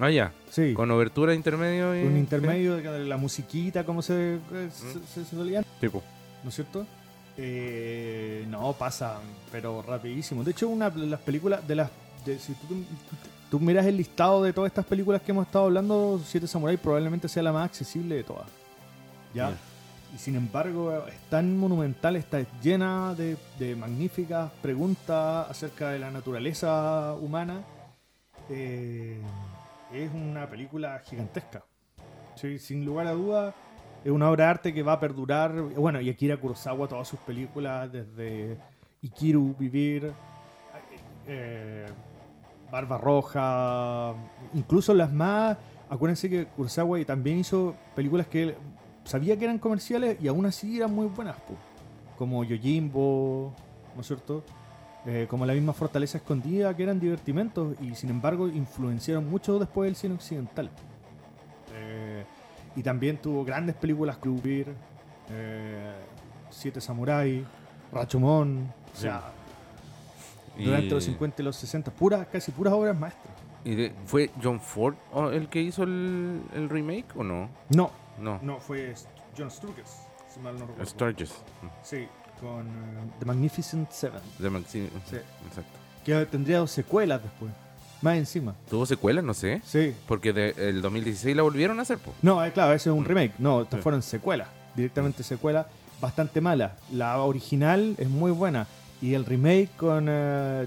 Ah, 0.00 0.10
ya. 0.10 0.32
Sí. 0.50 0.74
Con 0.74 0.90
obertura 0.90 1.34
intermedio. 1.34 1.94
Y... 1.94 2.06
Un 2.06 2.16
intermedio 2.16 2.76
de 2.76 3.04
la 3.04 3.16
musiquita, 3.16 3.84
como 3.84 4.02
se, 4.02 4.36
eh, 4.36 4.70
se, 5.14 5.24
solía. 5.24 5.62
Tipo. 5.80 6.02
¿No 6.42 6.50
es 6.50 6.54
cierto? 6.54 6.86
no, 8.48 8.72
pasa, 8.72 9.20
pero 9.52 9.82
rapidísimo. 9.82 10.42
De 10.42 10.50
hecho, 10.50 10.68
una 10.68 10.90
de 10.90 11.06
las 11.06 11.20
películas, 11.20 11.66
de 11.68 11.76
las. 11.76 11.90
si 12.24 12.52
tú, 12.54 12.84
tú 13.50 13.60
miras 13.60 13.86
el 13.86 13.96
listado 13.96 14.42
de 14.42 14.52
todas 14.52 14.70
estas 14.70 14.84
películas 14.84 15.22
que 15.22 15.32
hemos 15.32 15.46
estado 15.46 15.66
hablando, 15.66 16.20
Siete 16.24 16.46
Samurai 16.46 16.76
probablemente 16.76 17.28
sea 17.28 17.42
la 17.42 17.52
más 17.52 17.66
accesible 17.66 18.16
de 18.16 18.24
todas. 18.24 18.46
¿Ya? 19.34 19.52
Y 20.14 20.18
sin 20.18 20.36
embargo, 20.36 21.06
es 21.06 21.18
tan 21.28 21.56
monumental, 21.58 22.16
está 22.16 22.40
llena 22.62 23.14
de, 23.14 23.76
magníficas 23.76 24.50
preguntas 24.62 25.50
acerca 25.50 25.90
de 25.90 25.98
la 25.98 26.10
naturaleza 26.10 27.14
humana. 27.20 27.62
Eh, 28.48 29.20
es 29.92 30.10
una 30.12 30.48
película 30.48 30.98
gigantesca. 31.00 31.64
sin 32.58 32.86
lugar 32.86 33.06
a 33.06 33.12
dudas, 33.12 33.54
es 34.04 34.10
una 34.10 34.30
obra 34.30 34.44
de 34.44 34.50
arte 34.50 34.74
que 34.74 34.82
va 34.82 34.94
a 34.94 35.00
perdurar. 35.00 35.52
Bueno, 35.60 36.00
y 36.00 36.08
Akira 36.08 36.38
Kurosawa, 36.38 36.88
todas 36.88 37.06
sus 37.06 37.20
películas, 37.20 37.92
desde 37.92 38.56
Ikiru, 39.02 39.54
Vivir, 39.58 40.12
eh, 41.26 41.86
Barba 42.70 42.98
Roja, 42.98 44.14
incluso 44.54 44.94
las 44.94 45.12
más... 45.12 45.56
Acuérdense 45.90 46.28
que 46.28 46.46
Kurosawa 46.46 47.02
también 47.06 47.38
hizo 47.38 47.74
películas 47.94 48.26
que 48.26 48.54
sabía 49.04 49.38
que 49.38 49.44
eran 49.44 49.58
comerciales 49.58 50.18
y 50.20 50.28
aún 50.28 50.44
así 50.44 50.76
eran 50.76 50.94
muy 50.94 51.06
buenas, 51.06 51.36
como 52.18 52.44
Yojimbo, 52.44 53.54
¿no 53.94 54.00
es 54.02 54.06
cierto? 54.06 54.44
Eh, 55.06 55.26
como 55.30 55.46
la 55.46 55.54
misma 55.54 55.72
Fortaleza 55.72 56.18
Escondida, 56.18 56.76
que 56.76 56.82
eran 56.82 57.00
divertimentos 57.00 57.74
y 57.80 57.94
sin 57.94 58.10
embargo 58.10 58.48
influenciaron 58.48 59.30
mucho 59.30 59.58
después 59.58 59.88
del 59.88 59.96
cine 59.96 60.14
occidental. 60.14 60.68
Eh, 61.74 62.24
y 62.76 62.82
también 62.82 63.16
tuvo 63.16 63.44
grandes 63.44 63.74
películas 63.76 64.18
que 64.18 64.66
eh, 65.30 65.94
Siete 66.50 66.82
Samurai, 66.82 67.46
Rachomón, 67.90 68.70
O 68.92 68.96
sea, 68.96 69.32
durante 70.58 70.90
los 70.90 71.04
50 71.04 71.42
y 71.42 71.44
los 71.44 71.56
60, 71.56 71.90
puras, 71.92 72.26
casi 72.28 72.50
puras 72.52 72.72
obras 72.74 72.98
maestras. 72.98 73.34
¿Y 73.64 73.90
fue 74.06 74.30
John 74.42 74.60
Ford 74.60 74.94
el 75.32 75.48
que 75.48 75.60
hizo 75.60 75.82
el, 75.82 76.42
el, 76.54 76.68
remake 76.68 77.16
o 77.16 77.24
no? 77.24 77.50
No, 77.70 77.90
no. 78.18 78.38
No, 78.42 78.58
fue 78.58 78.94
John 79.36 79.50
Sturges, 79.50 80.06
si 80.32 80.40
mal 80.40 80.54
no 80.54 80.66
recuerdo. 80.66 80.86
Sturges. 80.86 81.32
Sí, 81.82 82.06
con 82.40 82.66
uh, 82.66 83.10
The 83.18 83.26
Magnificent 83.26 83.90
Seven. 83.90 84.20
The 84.40 84.50
Magnificent, 84.50 84.92
sí. 85.06 85.16
exacto. 85.46 85.78
Que 86.04 86.26
tendría 86.26 86.58
dos 86.58 86.70
secuelas 86.70 87.22
después. 87.22 87.50
Más 88.00 88.16
encima. 88.16 88.54
¿Tuvo 88.70 88.86
secuelas? 88.86 89.24
No 89.24 89.34
sé. 89.34 89.60
Sí. 89.64 89.94
Porque 90.06 90.32
de, 90.32 90.54
el 90.56 90.80
2016 90.80 91.36
la 91.36 91.42
volvieron 91.42 91.78
a 91.80 91.82
hacer, 91.82 91.98
po. 91.98 92.14
No, 92.22 92.44
eh, 92.44 92.52
claro, 92.52 92.72
ese 92.72 92.90
es 92.90 92.94
un 92.94 93.02
mm. 93.02 93.06
remake. 93.06 93.32
No, 93.38 93.62
estas 93.62 93.80
fueron 93.82 94.02
secuelas. 94.02 94.48
Directamente 94.76 95.22
secuelas. 95.22 95.66
Bastante 96.00 96.40
mala. 96.40 96.76
La 96.92 97.20
original 97.20 97.96
es 97.98 98.08
muy 98.08 98.30
buena. 98.30 98.68
Y 99.00 99.14
el 99.14 99.24
remake 99.24 99.70
con 99.76 100.08
uh, 100.08 100.66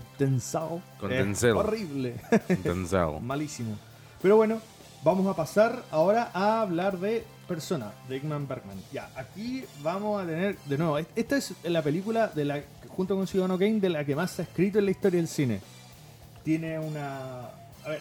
Con 0.99 1.11
es 1.11 1.43
Horrible. 1.43 2.15
Malísimo. 3.21 3.77
Pero 4.21 4.37
bueno, 4.37 4.61
vamos 5.03 5.27
a 5.27 5.35
pasar 5.35 5.83
ahora 5.91 6.31
a 6.33 6.61
hablar 6.61 6.97
de 6.99 7.25
Persona, 7.47 7.91
de 8.07 8.17
Igman 8.17 8.47
Bergman. 8.47 8.77
Ya, 8.93 9.09
aquí 9.15 9.65
vamos 9.83 10.23
a 10.23 10.25
tener, 10.25 10.57
de 10.59 10.77
nuevo, 10.77 10.97
esta 10.97 11.37
es 11.37 11.53
la 11.63 11.81
película 11.81 12.27
de 12.27 12.45
la 12.45 12.61
junto 12.87 13.15
con 13.15 13.27
Ciudadano 13.27 13.57
Kane 13.57 13.79
de 13.79 13.89
la 13.89 14.05
que 14.05 14.15
más 14.15 14.31
se 14.31 14.43
ha 14.43 14.45
escrito 14.45 14.79
en 14.79 14.85
la 14.85 14.91
historia 14.91 15.19
del 15.19 15.27
cine. 15.27 15.59
Tiene 16.43 16.79
una... 16.79 17.49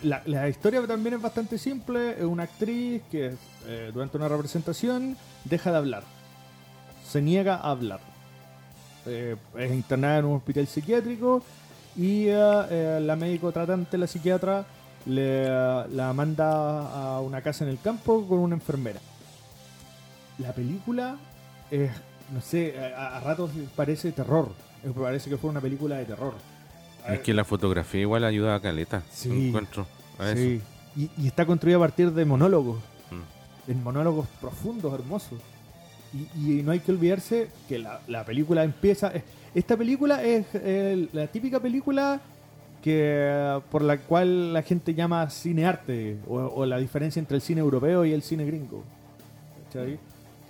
la, 0.02 0.48
historia 0.48 0.86
también 0.86 1.14
es 1.14 1.22
bastante 1.22 1.58
simple. 1.58 2.12
Es 2.12 2.24
una 2.24 2.44
actriz 2.44 3.02
que 3.10 3.34
eh, 3.66 3.90
durante 3.92 4.16
una 4.16 4.28
representación 4.28 5.16
deja 5.44 5.70
de 5.70 5.78
hablar. 5.78 6.02
Se 7.08 7.20
niega 7.20 7.56
a 7.56 7.70
hablar. 7.70 8.09
Eh, 9.06 9.36
es 9.58 9.72
internada 9.72 10.18
en 10.18 10.24
un 10.26 10.36
hospital 10.36 10.66
psiquiátrico 10.66 11.42
y 11.96 12.26
eh, 12.28 12.98
la 13.02 13.16
médico 13.16 13.50
tratante, 13.52 13.96
la 13.98 14.06
psiquiatra, 14.06 14.64
le, 15.06 15.44
la 15.44 16.12
manda 16.14 17.14
a 17.16 17.20
una 17.20 17.40
casa 17.42 17.64
en 17.64 17.70
el 17.70 17.80
campo 17.80 18.26
con 18.26 18.38
una 18.38 18.54
enfermera. 18.54 19.00
La 20.38 20.52
película 20.52 21.16
es, 21.70 21.90
no 22.32 22.40
sé, 22.40 22.74
a, 22.78 23.16
a 23.16 23.20
ratos 23.20 23.50
parece 23.76 24.12
terror. 24.12 24.52
Parece 24.98 25.28
que 25.28 25.36
fue 25.36 25.50
una 25.50 25.60
película 25.60 25.96
de 25.98 26.06
terror. 26.06 26.34
es 27.08 27.20
que 27.20 27.34
la 27.34 27.44
fotografía 27.44 28.00
igual 28.00 28.24
ayuda 28.24 28.54
a 28.54 28.60
Caleta. 28.60 29.02
Sí. 29.10 29.48
Encuentro 29.48 29.86
sí. 30.34 30.60
Y, 30.96 31.26
está 31.26 31.46
construida 31.46 31.76
a 31.76 31.80
partir 31.80 32.12
de 32.12 32.24
monólogos. 32.24 32.78
Mm. 33.10 33.70
En 33.70 33.82
monólogos 33.82 34.26
profundos, 34.40 34.92
hermosos. 34.92 35.38
Y, 36.12 36.62
no 36.62 36.72
hay 36.72 36.80
que 36.80 36.92
olvidarse 36.92 37.48
que 37.68 37.78
la, 37.78 38.24
película 38.24 38.64
empieza. 38.64 39.12
Esta 39.54 39.76
película 39.76 40.22
es 40.22 40.46
la 41.12 41.26
típica 41.26 41.60
película 41.60 42.20
que 42.82 43.60
por 43.70 43.82
la 43.82 43.98
cual 43.98 44.52
la 44.52 44.62
gente 44.62 44.94
llama 44.94 45.28
cine 45.30 45.66
arte 45.66 46.16
o, 46.28 46.64
la 46.66 46.78
diferencia 46.78 47.20
entre 47.20 47.36
el 47.36 47.42
cine 47.42 47.60
europeo 47.60 48.04
y 48.04 48.12
el 48.12 48.22
cine 48.22 48.44
gringo. 48.44 48.82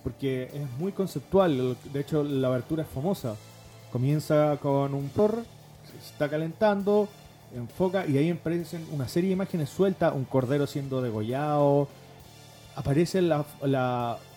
Porque 0.02 0.44
es 0.44 0.78
muy 0.78 0.92
conceptual. 0.92 1.76
De 1.92 2.00
hecho, 2.00 2.22
la 2.22 2.48
abertura 2.48 2.84
es 2.84 2.88
famosa. 2.88 3.36
Comienza 3.92 4.56
con 4.62 4.94
un 4.94 5.08
por, 5.08 5.44
se 5.90 6.12
está 6.12 6.28
calentando, 6.28 7.08
enfoca 7.54 8.06
y 8.06 8.16
ahí 8.16 8.30
aparecen 8.30 8.86
una 8.92 9.08
serie 9.08 9.28
de 9.28 9.34
imágenes 9.34 9.68
sueltas, 9.68 10.14
un 10.14 10.24
cordero 10.24 10.66
siendo 10.66 11.02
degollado. 11.02 11.88
Aparece 12.76 13.20
la, 13.20 13.44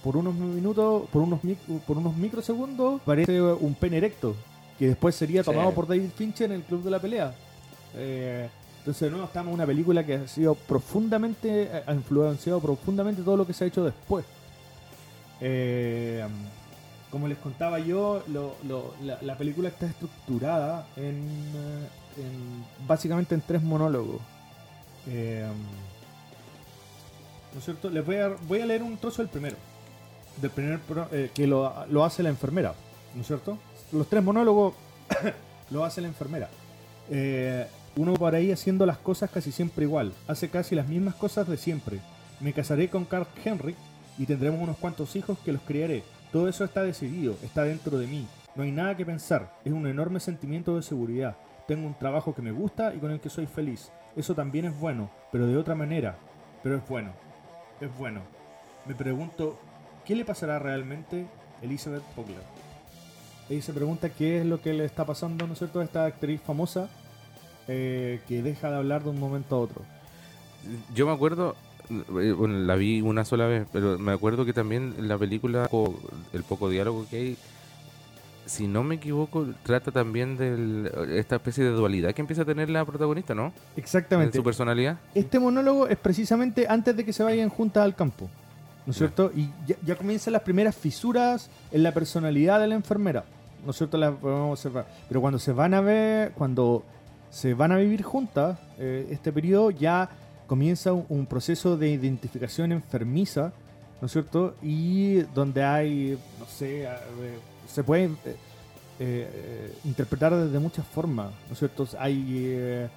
por 0.04 0.18
unos 0.18 0.34
minutos, 0.34 1.08
por 1.12 1.22
unos, 1.22 1.40
por 1.86 1.98
unos 1.98 2.16
microsegundos, 2.16 3.02
aparece 3.02 3.42
un 3.42 3.74
pene 3.76 3.98
erecto, 3.98 4.36
que 4.78 4.88
después 4.88 5.16
sería 5.16 5.44
tomado 5.44 5.72
por 5.72 5.88
David 5.88 6.10
Fincher 6.16 6.52
en 6.52 6.58
el 6.58 6.64
Club 6.64 6.84
de 6.84 6.92
la 6.92 7.00
Pelea. 7.00 7.34
Eh, 7.96 8.50
entonces, 8.80 9.12
no, 9.12 9.24
estamos 9.24 9.52
en 9.52 9.54
una 9.56 9.66
película 9.66 10.06
que 10.06 10.16
ha 10.16 10.28
sido 10.28 10.56
profundamente, 10.56 11.84
ha 11.86 11.94
influenciado 11.94 12.60
profundamente 12.60 13.22
todo 13.22 13.38
lo 13.38 13.48
que 13.48 13.54
se 13.54 13.64
ha 13.64 13.68
hecho 13.68 13.84
después. 13.86 14.26
Eh, 15.40 16.26
como 17.10 17.28
les 17.28 17.38
contaba 17.38 17.80
yo, 17.80 18.24
la, 19.22 19.38
película 19.38 19.70
está 19.70 19.86
estructurada 19.86 20.88
en, 20.98 21.24
básicamente 22.88 23.36
en 23.36 23.42
tres 23.42 23.62
monólogos. 23.62 24.20
Eh, 25.08 25.48
¿No 27.54 27.60
es 27.60 27.66
cierto? 27.66 27.90
Les 27.90 28.06
voy 28.06 28.16
a, 28.18 28.30
voy 28.48 28.62
a 28.62 28.66
leer 28.66 28.84
un 28.84 28.98
trozo 28.98 29.22
del 29.22 29.30
primero. 29.30 29.56
Del 30.42 30.52
primer 30.52 30.80
eh, 31.12 31.30
que 31.34 31.48
lo, 31.48 32.04
hace 32.04 32.24
la 32.24 32.30
enfermera. 32.30 32.74
¿No 33.16 33.22
es 33.22 33.28
cierto? 33.28 33.58
Los 33.92 34.08
tres 34.08 34.24
monólogos 34.24 34.74
lo 35.70 35.86
hace 35.86 36.02
la 36.02 36.08
enfermera. 36.08 36.50
Eh, 37.10 37.68
uno 37.96 38.14
por 38.16 38.34
ahí 38.34 38.52
haciendo 38.52 38.86
las 38.86 38.98
cosas 38.98 39.30
casi 39.30 39.52
siempre 39.52 39.86
igual. 39.86 40.14
Hace 40.28 40.50
casi 40.50 40.76
las 40.76 40.88
mismas 40.88 41.16
cosas 41.16 41.48
de 41.48 41.58
siempre. 41.58 42.00
Me 42.40 42.54
casaré 42.54 42.90
con 42.90 43.06
Carl 43.06 43.28
Henry 43.44 43.76
y 44.18 44.26
tendremos 44.26 44.62
unos 44.62 44.78
cuantos 44.78 45.16
hijos 45.16 45.38
que 45.46 45.54
los 45.54 45.62
criaré 45.62 46.04
todo 46.34 46.48
eso 46.48 46.64
está 46.64 46.82
decidido, 46.82 47.38
está 47.44 47.64
dentro 47.64 48.00
de 48.00 48.08
mí. 48.08 48.26
No 48.56 48.64
hay 48.64 48.72
nada 48.72 48.98
que 48.98 49.06
pensar, 49.06 49.54
es 49.64 49.72
un 49.72 49.86
enorme 49.86 50.20
sentimiento 50.20 50.76
de 50.76 50.82
seguridad. 50.82 51.38
Tengo 51.68 51.86
un 51.86 51.94
trabajo 51.94 52.34
que 52.34 52.42
me 52.42 52.52
gusta 52.52 52.92
y 52.96 52.98
con 52.98 53.12
el 53.12 53.20
que 53.20 53.30
soy 53.30 53.46
feliz. 53.46 53.92
Eso 54.16 54.34
también 54.34 54.66
es 54.66 54.80
bueno, 54.80 55.12
pero 55.32 55.46
de 55.46 55.56
otra 55.56 55.76
manera. 55.76 56.18
Pero 56.64 56.78
es 56.78 56.88
bueno, 56.90 57.12
es 57.84 57.98
bueno. 57.98 58.22
Me 58.86 58.96
pregunto, 58.96 59.60
¿qué 60.06 60.16
le 60.16 60.26
pasará 60.26 60.60
realmente 60.60 61.28
a 61.62 61.66
Elizabeth 61.66 62.04
Pogler? 62.16 62.44
Ella 63.50 63.62
se 63.62 63.74
pregunta 63.74 64.10
qué 64.10 64.40
es 64.40 64.46
lo 64.46 64.62
que 64.62 64.74
le 64.74 64.86
está 64.86 65.06
pasando, 65.06 65.48
¿no 65.48 65.54
es 65.54 65.60
cierto?, 65.60 65.80
a 65.80 65.84
esta 65.84 66.06
actriz 66.06 66.42
famosa 66.42 66.90
eh, 67.68 68.22
que 68.28 68.42
deja 68.42 68.70
de 68.70 68.78
hablar 68.78 69.04
de 69.04 69.10
un 69.10 69.20
momento 69.20 69.56
a 69.56 69.60
otro. 69.60 69.82
Yo 70.94 71.06
me 71.06 71.12
acuerdo, 71.12 71.56
eh, 71.90 72.32
bueno, 72.32 72.60
la 72.60 72.76
vi 72.76 73.02
una 73.02 73.26
sola 73.26 73.48
vez, 73.48 73.68
pero 73.72 74.00
me 74.00 74.14
acuerdo 74.14 74.46
que 74.46 74.54
también 74.54 74.96
la 75.08 75.18
película, 75.18 75.70
el 76.32 76.44
poco 76.44 76.70
diálogo 76.70 77.06
que 77.10 77.18
hay, 77.18 77.38
si 78.46 78.68
no 78.68 78.84
me 78.84 78.96
equivoco, 78.96 79.48
trata 79.64 79.92
también 79.92 80.38
de 80.38 81.18
esta 81.18 81.38
especie 81.38 81.64
de 81.64 81.72
dualidad 81.72 82.14
que 82.14 82.22
empieza 82.22 82.42
a 82.42 82.46
tener 82.46 82.70
la 82.70 82.84
protagonista, 82.86 83.34
¿no? 83.34 83.54
Exactamente. 83.78 84.38
En 84.38 84.42
su 84.42 84.44
personalidad. 84.44 84.98
Este 85.16 85.40
monólogo 85.40 85.88
es 85.88 85.98
precisamente 85.98 86.66
antes 86.68 86.96
de 86.96 87.06
que 87.06 87.14
se 87.14 87.24
vayan 87.24 87.50
juntas 87.50 87.84
al 87.84 87.96
campo, 87.96 88.30
¿no 88.86 88.92
es 88.92 88.98
cierto? 88.98 89.32
Y 89.36 89.50
ya, 89.86 89.96
comienzan 89.96 90.34
las 90.34 90.42
primeras 90.42 90.76
fisuras 90.76 91.50
en 91.72 91.84
la 91.84 91.94
personalidad 91.94 92.60
de 92.60 92.68
la 92.68 92.76
enfermera, 92.76 93.24
¿no 93.64 93.72
es 93.72 93.78
cierto? 93.78 93.98
Las 93.98 94.14
podemos 94.16 94.52
observar. 94.60 94.88
Pero 95.08 95.22
cuando 95.22 95.40
se 95.40 95.54
van 95.54 95.74
a 95.74 95.82
ver, 95.82 96.32
cuando 96.34 96.84
se 97.30 97.54
van 97.54 97.72
a 97.72 97.78
vivir 97.78 98.04
juntas, 98.04 98.60
eh, 98.78 99.08
este 99.10 99.32
periodo 99.32 99.72
ya 99.72 100.10
comienza 100.48 100.94
un, 100.94 101.26
proceso 101.26 101.78
de 101.78 101.90
identificación 101.90 102.72
enfermiza, 102.74 103.54
¿no 104.02 104.08
es 104.08 104.12
cierto? 104.12 104.56
Y 104.62 105.22
donde 105.34 105.64
hay, 105.64 106.20
no 106.40 106.46
sé, 106.46 106.88
se 107.68 107.84
puede 107.84 108.06
eh, 108.06 108.36
eh, 109.00 109.78
interpretar 109.86 110.36
desde 110.36 110.60
muchas 110.60 110.86
formas, 110.86 111.32
¿no 111.48 111.54
es 111.54 111.60
cierto? 111.60 111.88
Hay... 112.00 112.24
Eh, 112.30 112.88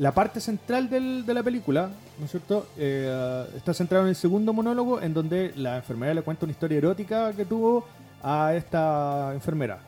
la 0.00 0.12
parte 0.12 0.40
central 0.40 0.90
de 0.90 1.32
la 1.32 1.44
película, 1.44 1.90
¿no 2.18 2.24
es 2.24 2.30
cierto? 2.32 2.66
está 2.76 3.72
centrada 3.72 4.02
en 4.02 4.08
el 4.08 4.16
segundo 4.16 4.52
monólogo, 4.52 5.00
en 5.00 5.14
donde 5.14 5.52
la 5.54 5.76
enfermera 5.76 6.12
le 6.12 6.22
cuenta 6.22 6.44
una 6.44 6.50
historia 6.50 6.78
erótica 6.78 7.32
que 7.32 7.44
tuvo 7.44 7.86
a 8.20 8.52
esta 8.56 9.30
enfermera. 9.32 9.78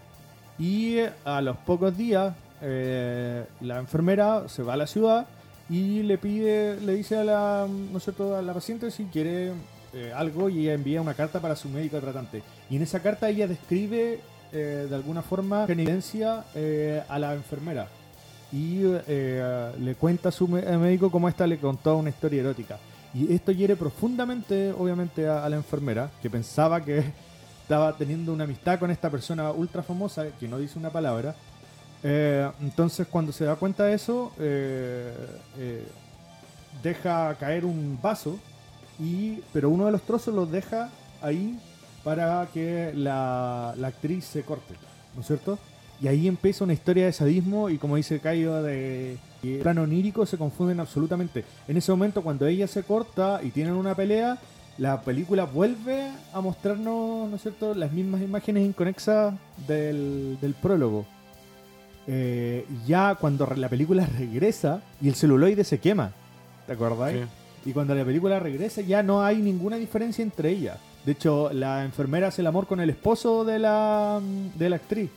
Y 0.56 0.98
a 1.24 1.40
los 1.40 1.56
pocos 1.56 1.96
días, 1.96 2.32
la 2.62 3.78
enfermera 3.80 4.48
se 4.48 4.62
va 4.62 4.74
a 4.74 4.76
la 4.76 4.86
ciudad 4.86 5.26
y 5.68 6.04
le 6.04 6.16
pide, 6.16 6.80
le 6.80 6.94
dice 6.94 7.16
a 7.16 7.24
la, 7.24 7.66
¿no 7.68 8.36
a 8.36 8.42
la 8.42 8.54
paciente 8.54 8.92
si 8.92 9.06
quiere 9.06 9.52
eh, 9.92 10.12
algo 10.14 10.48
y 10.48 10.60
ella 10.60 10.74
envía 10.74 11.00
una 11.00 11.14
carta 11.14 11.40
para 11.40 11.56
su 11.56 11.68
médico 11.68 11.98
tratante. 11.98 12.42
Y 12.68 12.76
en 12.76 12.82
esa 12.82 13.00
carta 13.00 13.28
ella 13.28 13.48
describe 13.48 14.20
eh, 14.52 14.86
de 14.88 14.94
alguna 14.94 15.22
forma 15.22 15.66
en 15.68 16.02
eh, 16.54 17.02
a 17.08 17.18
la 17.18 17.34
enfermera 17.34 17.88
y 18.52 18.82
le 18.82 19.94
cuenta 19.98 20.30
a 20.30 20.32
su 20.32 20.48
médico 20.48 21.10
cómo 21.10 21.28
esta 21.28 21.46
le 21.46 21.58
contó 21.58 21.96
una 21.96 22.10
historia 22.10 22.40
erótica. 22.40 22.78
Y 23.14 23.32
esto 23.32 23.52
hiere 23.52 23.76
profundamente, 23.76 24.72
obviamente, 24.72 25.28
a, 25.28 25.48
la 25.48 25.56
enfermera, 25.56 26.10
que 26.20 26.28
pensaba 26.30 26.84
que 26.84 27.04
estaba 27.62 27.96
teniendo 27.96 28.32
una 28.32 28.44
amistad 28.44 28.78
con 28.78 28.90
esta 28.90 29.08
persona 29.08 29.52
ultra 29.52 29.82
famosa 29.82 30.26
que 30.38 30.48
no 30.48 30.58
dice 30.58 30.78
una 30.78 30.90
palabra 30.90 31.34
entonces 32.02 33.06
cuando 33.08 33.30
se 33.30 33.44
da 33.44 33.56
cuenta 33.56 33.84
de 33.84 33.92
eso, 33.92 34.32
deja 36.82 37.34
caer 37.38 37.66
un 37.66 37.98
vaso, 38.00 38.38
y, 39.00 39.42
pero 39.52 39.70
uno 39.70 39.86
de 39.86 39.92
los 39.92 40.02
trozos 40.02 40.34
los 40.34 40.50
deja 40.50 40.90
ahí 41.22 41.58
para 42.04 42.48
que 42.52 42.92
la, 42.94 43.70
actriz 43.70 44.24
se 44.24 44.42
corte, 44.42 44.74
¿no 45.14 45.20
es 45.20 45.26
cierto? 45.26 45.58
Y 46.00 46.08
ahí 46.08 46.28
empieza 46.28 46.64
una 46.64 46.72
historia 46.72 47.06
de 47.06 47.12
sadismo 47.12 47.68
y 47.68 47.76
como 47.78 47.96
dice 47.96 48.20
Caio, 48.20 48.62
de 48.62 49.18
plano 49.62 49.82
onírico 49.82 50.24
se 50.24 50.38
confunden 50.38 50.80
absolutamente. 50.80 51.44
En 51.68 51.76
ese 51.76 51.92
momento 51.92 52.22
cuando 52.22 52.46
ella 52.46 52.66
se 52.66 52.82
corta 52.82 53.40
y 53.42 53.50
tienen 53.50 53.74
una 53.74 53.94
pelea, 53.94 54.38
la 54.78 55.02
película 55.02 55.44
vuelve 55.44 56.10
a 56.32 56.40
mostrarnos, 56.40 57.28
¿no 57.28 57.36
es 57.36 57.42
cierto?, 57.42 57.74
las 57.74 57.92
mismas 57.92 58.22
imágenes 58.22 58.64
inconexas 58.64 59.34
del, 59.66 60.38
del 60.40 60.54
prólogo. 60.54 61.04
Eh, 62.06 62.66
ya 62.86 63.14
cuando 63.14 63.46
la 63.56 63.68
película 63.68 64.06
regresa 64.18 64.82
y 65.02 65.08
el 65.08 65.14
celuloide 65.14 65.64
se 65.64 65.78
quema, 65.78 66.12
¿te 66.66 66.72
acuerdas? 66.72 67.14
Y 67.64 67.72
cuando 67.72 67.94
la 67.94 68.04
película 68.04 68.38
regresa 68.38 68.80
ya 68.80 69.02
no 69.02 69.22
hay 69.22 69.38
ninguna 69.38 69.76
diferencia 69.76 70.22
entre 70.22 70.50
ellas. 70.50 70.78
De 71.04 71.12
hecho, 71.12 71.50
la 71.52 71.84
enfermera 71.84 72.28
hace 72.28 72.42
el 72.42 72.46
amor 72.46 72.66
con 72.66 72.80
el 72.80 72.90
esposo 72.90 73.44
de 73.44 73.58
la, 73.58 74.20
de 74.54 74.70
la 74.70 74.76
actriz. 74.76 75.10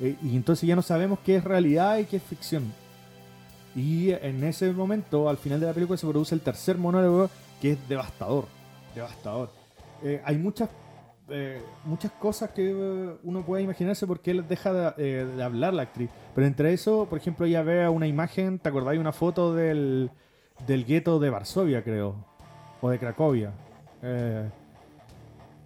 Eh, 0.00 0.16
y 0.22 0.36
entonces 0.36 0.68
ya 0.68 0.76
no 0.76 0.82
sabemos 0.82 1.18
qué 1.24 1.36
es 1.36 1.44
realidad 1.44 1.98
y 1.98 2.04
qué 2.04 2.16
es 2.16 2.22
ficción. 2.22 2.72
Y 3.74 4.10
en 4.10 4.42
ese 4.44 4.72
momento, 4.72 5.28
al 5.28 5.36
final 5.36 5.60
de 5.60 5.66
la 5.66 5.72
película, 5.72 5.98
se 5.98 6.06
produce 6.06 6.34
el 6.34 6.40
tercer 6.40 6.78
monólogo 6.78 7.30
que 7.60 7.72
es 7.72 7.88
devastador. 7.88 8.46
Devastador. 8.94 9.50
Eh, 10.02 10.20
hay 10.24 10.36
muchas 10.36 10.68
eh, 11.28 11.60
muchas 11.84 12.12
cosas 12.12 12.50
que 12.50 12.72
uno 13.24 13.44
puede 13.44 13.64
imaginarse 13.64 14.06
porque 14.06 14.30
él 14.30 14.44
deja 14.48 14.92
de, 14.92 15.42
hablar 15.42 15.74
la 15.74 15.82
actriz. 15.82 16.08
Pero 16.34 16.46
entre 16.46 16.72
eso, 16.72 17.06
por 17.06 17.18
ejemplo, 17.18 17.46
ella 17.46 17.62
ve 17.62 17.88
una 17.88 18.06
imagen, 18.06 18.60
¿te 18.60 18.68
acordáis? 18.68 19.00
Una 19.00 19.12
foto 19.12 19.52
del, 19.52 20.10
del 20.66 20.84
gueto 20.84 21.18
de 21.18 21.30
Varsovia, 21.30 21.82
creo. 21.82 22.14
O 22.80 22.90
de 22.90 22.98
Cracovia. 22.98 23.52
Eh, 24.02 24.48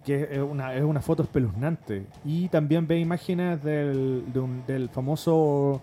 que 0.05 0.27
es 0.31 0.39
una, 0.39 0.73
es 0.73 0.83
una 0.83 1.01
foto 1.01 1.23
espeluznante. 1.23 2.05
Y 2.25 2.47
también 2.49 2.87
ve 2.87 2.99
imágenes 2.99 3.63
del, 3.63 4.23
del 4.65 4.89
famoso 4.89 5.81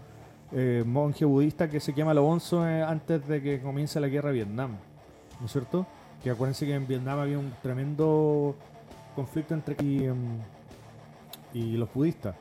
eh, 0.51 0.83
monje 0.87 1.25
budista 1.25 1.69
que 1.69 1.79
se 1.79 1.93
llama 1.93 2.15
Lobonzo 2.15 2.67
eh, 2.67 2.83
antes 2.83 3.27
de 3.29 3.43
que 3.43 3.61
comience 3.61 4.01
la 4.01 4.09
guerra 4.09 4.29
de 4.31 4.37
Vietnam. 4.37 4.77
¿No 5.41 5.47
es 5.47 5.53
cierto? 5.53 5.87
Que 6.23 6.31
acuérdense 6.31 6.67
que 6.67 6.75
en 6.75 6.87
Vietnam 6.87 7.19
había 7.21 7.39
un 7.39 7.53
tremendo 7.63 8.57
conflicto 9.15 9.55
entre 9.55 9.77
y, 9.83 10.05
em, 10.05 10.17
y 11.55 11.77
los 11.77 11.93
budistas. 11.93 12.35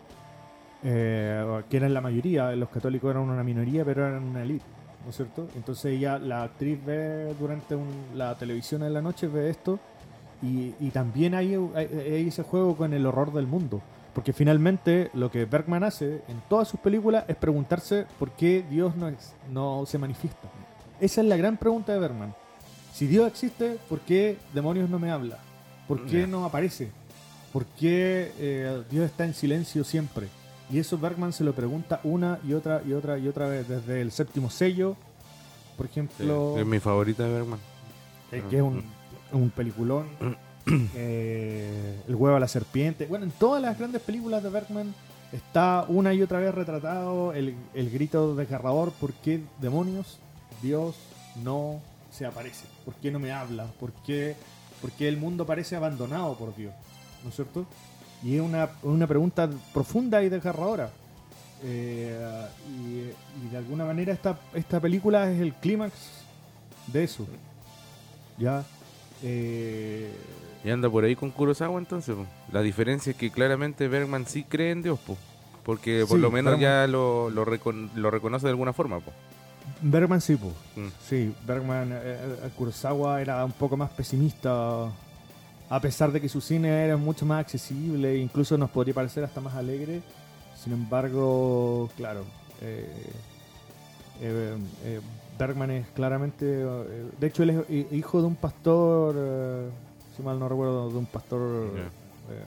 Eh, 0.83 1.63
que 1.69 1.77
eran 1.77 1.93
la 1.93 2.01
mayoría, 2.01 2.55
los 2.55 2.69
católicos 2.69 3.09
eran 3.09 3.23
una 3.23 3.43
minoría, 3.43 3.83
pero 3.83 4.07
eran 4.07 4.23
una 4.23 4.43
élite, 4.43 4.65
¿no 5.07 5.11
es 5.11 5.15
cierto? 5.15 5.47
Entonces 5.55 5.85
ella, 5.85 6.19
la 6.19 6.43
actriz 6.43 6.77
ve 6.85 7.33
durante 7.39 7.77
la 8.13 8.37
televisión 8.37 8.83
en 8.83 8.93
la 8.93 9.01
noche, 9.01 9.27
ve 9.27 9.49
esto 9.49 9.79
y, 10.41 10.71
también 10.89 11.33
hay, 11.33 11.57
ese 12.27 12.43
juego 12.43 12.75
con 12.75 12.93
el 12.93 13.05
horror 13.05 13.31
del 13.31 13.47
mundo. 13.47 13.81
Porque 14.13 14.33
finalmente 14.33 15.09
lo 15.13 15.31
que 15.31 15.45
Bergman 15.45 15.85
hace 15.85 16.23
en 16.27 16.41
todas 16.49 16.67
sus 16.67 16.81
películas 16.81 17.23
es 17.29 17.37
preguntarse 17.37 18.05
por 18.19 18.31
qué 18.31 18.65
Dios 18.69 18.97
no, 18.97 19.09
no 19.49 19.85
se 19.85 19.97
manifiesta. 19.97 20.49
Esa 20.99 21.21
es 21.21 21.27
la 21.27 21.37
gran 21.37 21.55
pregunta 21.55 21.93
de 21.93 21.99
Bergman. 21.99 22.35
Si 22.93 23.07
Dios 23.07 23.29
existe, 23.29 23.77
¿por 23.87 24.01
qué 24.01 24.37
demonios 24.53 24.89
no 24.89 24.99
me 24.99 25.09
habla? 25.09 25.37
¿Por 25.87 26.05
qué 26.05 26.27
no 26.27 26.43
aparece? 26.43 26.91
¿Por 27.53 27.65
qué 27.65 28.33
eh, 28.39 28.83
Dios 28.91 29.05
está 29.05 29.23
en 29.23 29.33
silencio 29.33 29.85
siempre? 29.85 30.27
Y 30.69 30.79
eso 30.79 30.97
Bergman 30.97 31.33
se 31.33 31.43
lo 31.43 31.53
pregunta 31.53 31.99
una 32.03 32.39
y 32.45 32.53
otra 32.53 32.81
y 32.85 32.93
otra 32.93 33.17
y 33.17 33.27
otra 33.27 33.47
vez. 33.47 33.67
Desde 33.67 34.01
el 34.01 34.11
séptimo 34.11 34.49
sello, 34.49 34.95
por 35.77 35.85
ejemplo. 35.85 36.57
es 36.57 36.65
mi 36.65 36.79
favorita 36.79 37.23
de 37.23 37.31
Bergman. 37.31 37.59
Eh, 38.31 38.43
que 38.49 38.57
es 38.57 38.61
un 38.61 38.83
un 39.31 39.49
peliculón. 39.49 40.07
Eh, 40.95 42.01
el 42.09 42.15
huevo 42.15 42.35
a 42.35 42.41
la 42.41 42.47
serpiente. 42.49 43.05
Bueno, 43.05 43.23
en 43.23 43.31
todas 43.31 43.61
las 43.61 43.79
grandes 43.79 44.01
películas 44.01 44.43
de 44.43 44.49
Bergman 44.49 44.93
está 45.31 45.85
una 45.87 46.13
y 46.13 46.21
otra 46.21 46.39
vez 46.39 46.53
retratado 46.53 47.31
el, 47.31 47.55
el 47.73 47.89
grito 47.89 48.35
desgarrador. 48.35 48.91
¿Por 48.91 49.13
qué 49.13 49.39
demonios 49.61 50.19
Dios 50.61 50.97
no 51.41 51.79
se 52.11 52.25
aparece? 52.25 52.65
¿Por 52.83 52.95
qué 52.95 53.11
no 53.11 53.19
me 53.19 53.31
habla? 53.31 53.67
¿Por 53.79 53.93
qué, 54.05 54.35
el 54.99 55.15
mundo 55.15 55.45
parece 55.45 55.77
abandonado 55.77 56.37
por 56.37 56.53
Dios? 56.53 56.73
¿No 57.23 57.29
es 57.29 57.35
cierto? 57.37 57.65
Y 58.23 58.35
es 58.35 58.41
una, 58.41 58.69
una 58.83 59.07
pregunta 59.07 59.49
profunda 59.73 60.23
y 60.23 60.29
desgarradora. 60.29 60.89
Eh, 61.63 62.19
y, 62.69 63.45
y, 63.45 63.49
de 63.49 63.57
alguna 63.57 63.85
manera 63.85 64.13
esta, 64.13 64.37
esta 64.53 64.79
película 64.79 65.31
es 65.31 65.39
el 65.39 65.53
clímax 65.53 65.93
de 66.87 67.03
eso. 67.03 67.27
¿Ya? 68.37 68.63
Eh, 69.23 70.11
y 70.63 70.69
anda 70.69 70.89
por 70.89 71.03
ahí 71.03 71.15
con 71.15 71.31
Kurosawa 71.31 71.79
entonces. 71.79 72.15
La 72.51 72.61
diferencia 72.61 73.11
es 73.11 73.17
que 73.17 73.31
claramente 73.31 73.87
Bergman 73.87 74.25
sí 74.27 74.43
cree 74.43 74.71
en 74.71 74.83
Dios, 74.83 74.99
porque 75.63 76.05
por 76.07 76.19
lo 76.19 76.31
menos 76.31 76.59
ya 76.59 76.87
lo, 76.87 77.29
lo, 77.29 77.45
reconoce 77.45 78.45
de 78.45 78.51
alguna 78.51 78.73
forma. 78.73 78.99
Bergman 79.81 80.21
sí, 80.21 80.35
pues. 80.35 80.53
sí, 81.07 81.33
Bergman, 81.45 81.91
eh, 81.91 81.97
eh, 82.03 82.49
Kurosawa 82.55 83.21
era 83.21 83.43
un 83.43 83.51
poco 83.51 83.77
más 83.77 83.89
pesimista, 83.91 84.91
a 85.69 85.79
pesar 85.81 86.11
de 86.11 86.21
que 86.21 86.29
su 86.29 86.41
cine 86.41 86.85
era 86.85 86.97
mucho 86.97 87.25
más 87.25 87.41
accesible, 87.41 88.17
incluso 88.17 88.57
nos 88.57 88.69
podría 88.69 88.93
parecer 88.93 89.23
hasta 89.23 89.41
más 89.41 89.55
alegre. 89.55 90.01
Sin 90.55 90.73
embargo, 90.73 91.89
claro, 91.95 92.23
eh, 92.61 92.87
Bergman 95.37 95.71
es 95.71 95.87
claramente. 95.89 96.45
Eh, 96.45 97.11
de 97.19 97.27
hecho, 97.27 97.43
él 97.43 97.65
es 97.69 97.91
hijo 97.93 98.21
de 98.21 98.27
un 98.27 98.35
pastor, 98.35 99.15
eh, 99.17 99.69
si 100.15 100.23
mal 100.23 100.39
no 100.39 100.49
recuerdo, 100.49 100.89
de 100.89 100.97
un 100.97 101.05
pastor 101.05 101.71
eh, 101.75 102.43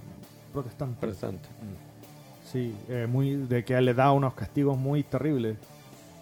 protestante. 0.52 1.00
Protestante. 1.00 1.48
Sí, 2.50 2.74
muy, 3.09 3.37
de 3.37 3.64
que 3.64 3.80
le 3.80 3.94
da 3.94 4.11
unos 4.12 4.35
castigos 4.35 4.76
muy 4.76 5.04
terribles. 5.04 5.56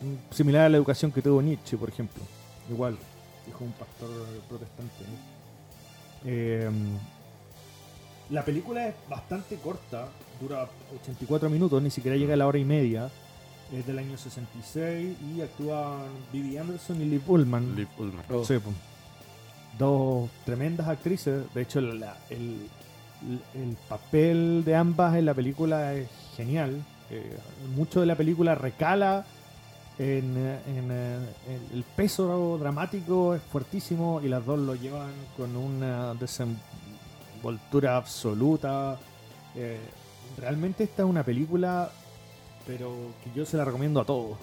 Mm, 0.01 0.33
similar 0.35 0.67
a 0.67 0.69
la 0.69 0.77
educación 0.77 1.11
que 1.11 1.23
tuvo 1.23 1.41
Nietzsche, 1.41 1.77
por 1.77 1.89
ejemplo. 1.89 2.23
Igual, 2.71 2.99
hijo 3.49 3.61
de 3.61 3.65
un 3.65 3.73
pastor 3.73 4.11
protestante. 4.49 5.05
La 8.31 8.45
película 8.45 8.89
es 8.89 8.95
bastante 9.09 9.57
corta, 9.57 10.09
dura 10.41 10.69
84 11.03 11.49
minutos, 11.49 11.83
ni 11.83 11.91
siquiera 11.91 12.17
llega 12.17 12.35
a 12.35 12.37
la 12.37 12.47
hora 12.47 12.59
y 12.59 12.65
media 12.65 13.11
es 13.73 13.87
del 13.87 13.99
año 13.99 14.17
66 14.17 15.17
y 15.37 15.41
actúan 15.41 16.07
Vivi 16.33 16.57
Anderson 16.57 17.01
y 17.03 17.05
Liv 17.05 17.23
Ullman. 17.27 17.77
Liv 17.77 17.89
Ullman. 17.99 18.25
Oh. 18.31 18.45
Dos 19.79 20.31
tremendas 20.45 20.89
actrices. 20.89 21.43
De 21.55 21.63
hecho, 21.63 21.79
el, 21.79 22.03
el, 22.31 23.77
papel 23.89 24.63
de 24.65 24.75
ambas 24.75 25.17
en 25.17 25.27
la 25.27 25.35
película 25.35 25.95
es 25.95 26.09
genial. 26.37 26.83
Eh, 27.11 27.39
mucho 27.75 28.01
de 28.01 28.07
la 28.07 28.17
película 28.17 28.55
recala 28.55 29.25
en, 29.99 30.37
en, 30.67 30.91
el 30.91 31.85
peso 31.97 32.57
dramático, 32.59 33.35
es 33.35 33.43
fuertísimo 33.43 34.21
y 34.23 34.29
las 34.29 34.45
dos 34.45 34.59
lo 34.59 34.75
llevan 34.75 35.13
con 35.37 35.57
una 35.57 36.15
desenvoltura 36.15 37.97
absoluta. 37.97 38.99
Eh, 39.57 39.79
realmente 40.37 40.85
esta 40.85 41.03
es 41.03 41.09
una 41.09 41.25
película 41.25 41.91
pero 42.69 42.95
que 43.25 43.31
yo 43.35 43.47
se 43.47 43.57
la 43.57 43.65
recomiendo 43.65 44.01
a 44.01 44.05
todos. 44.05 44.37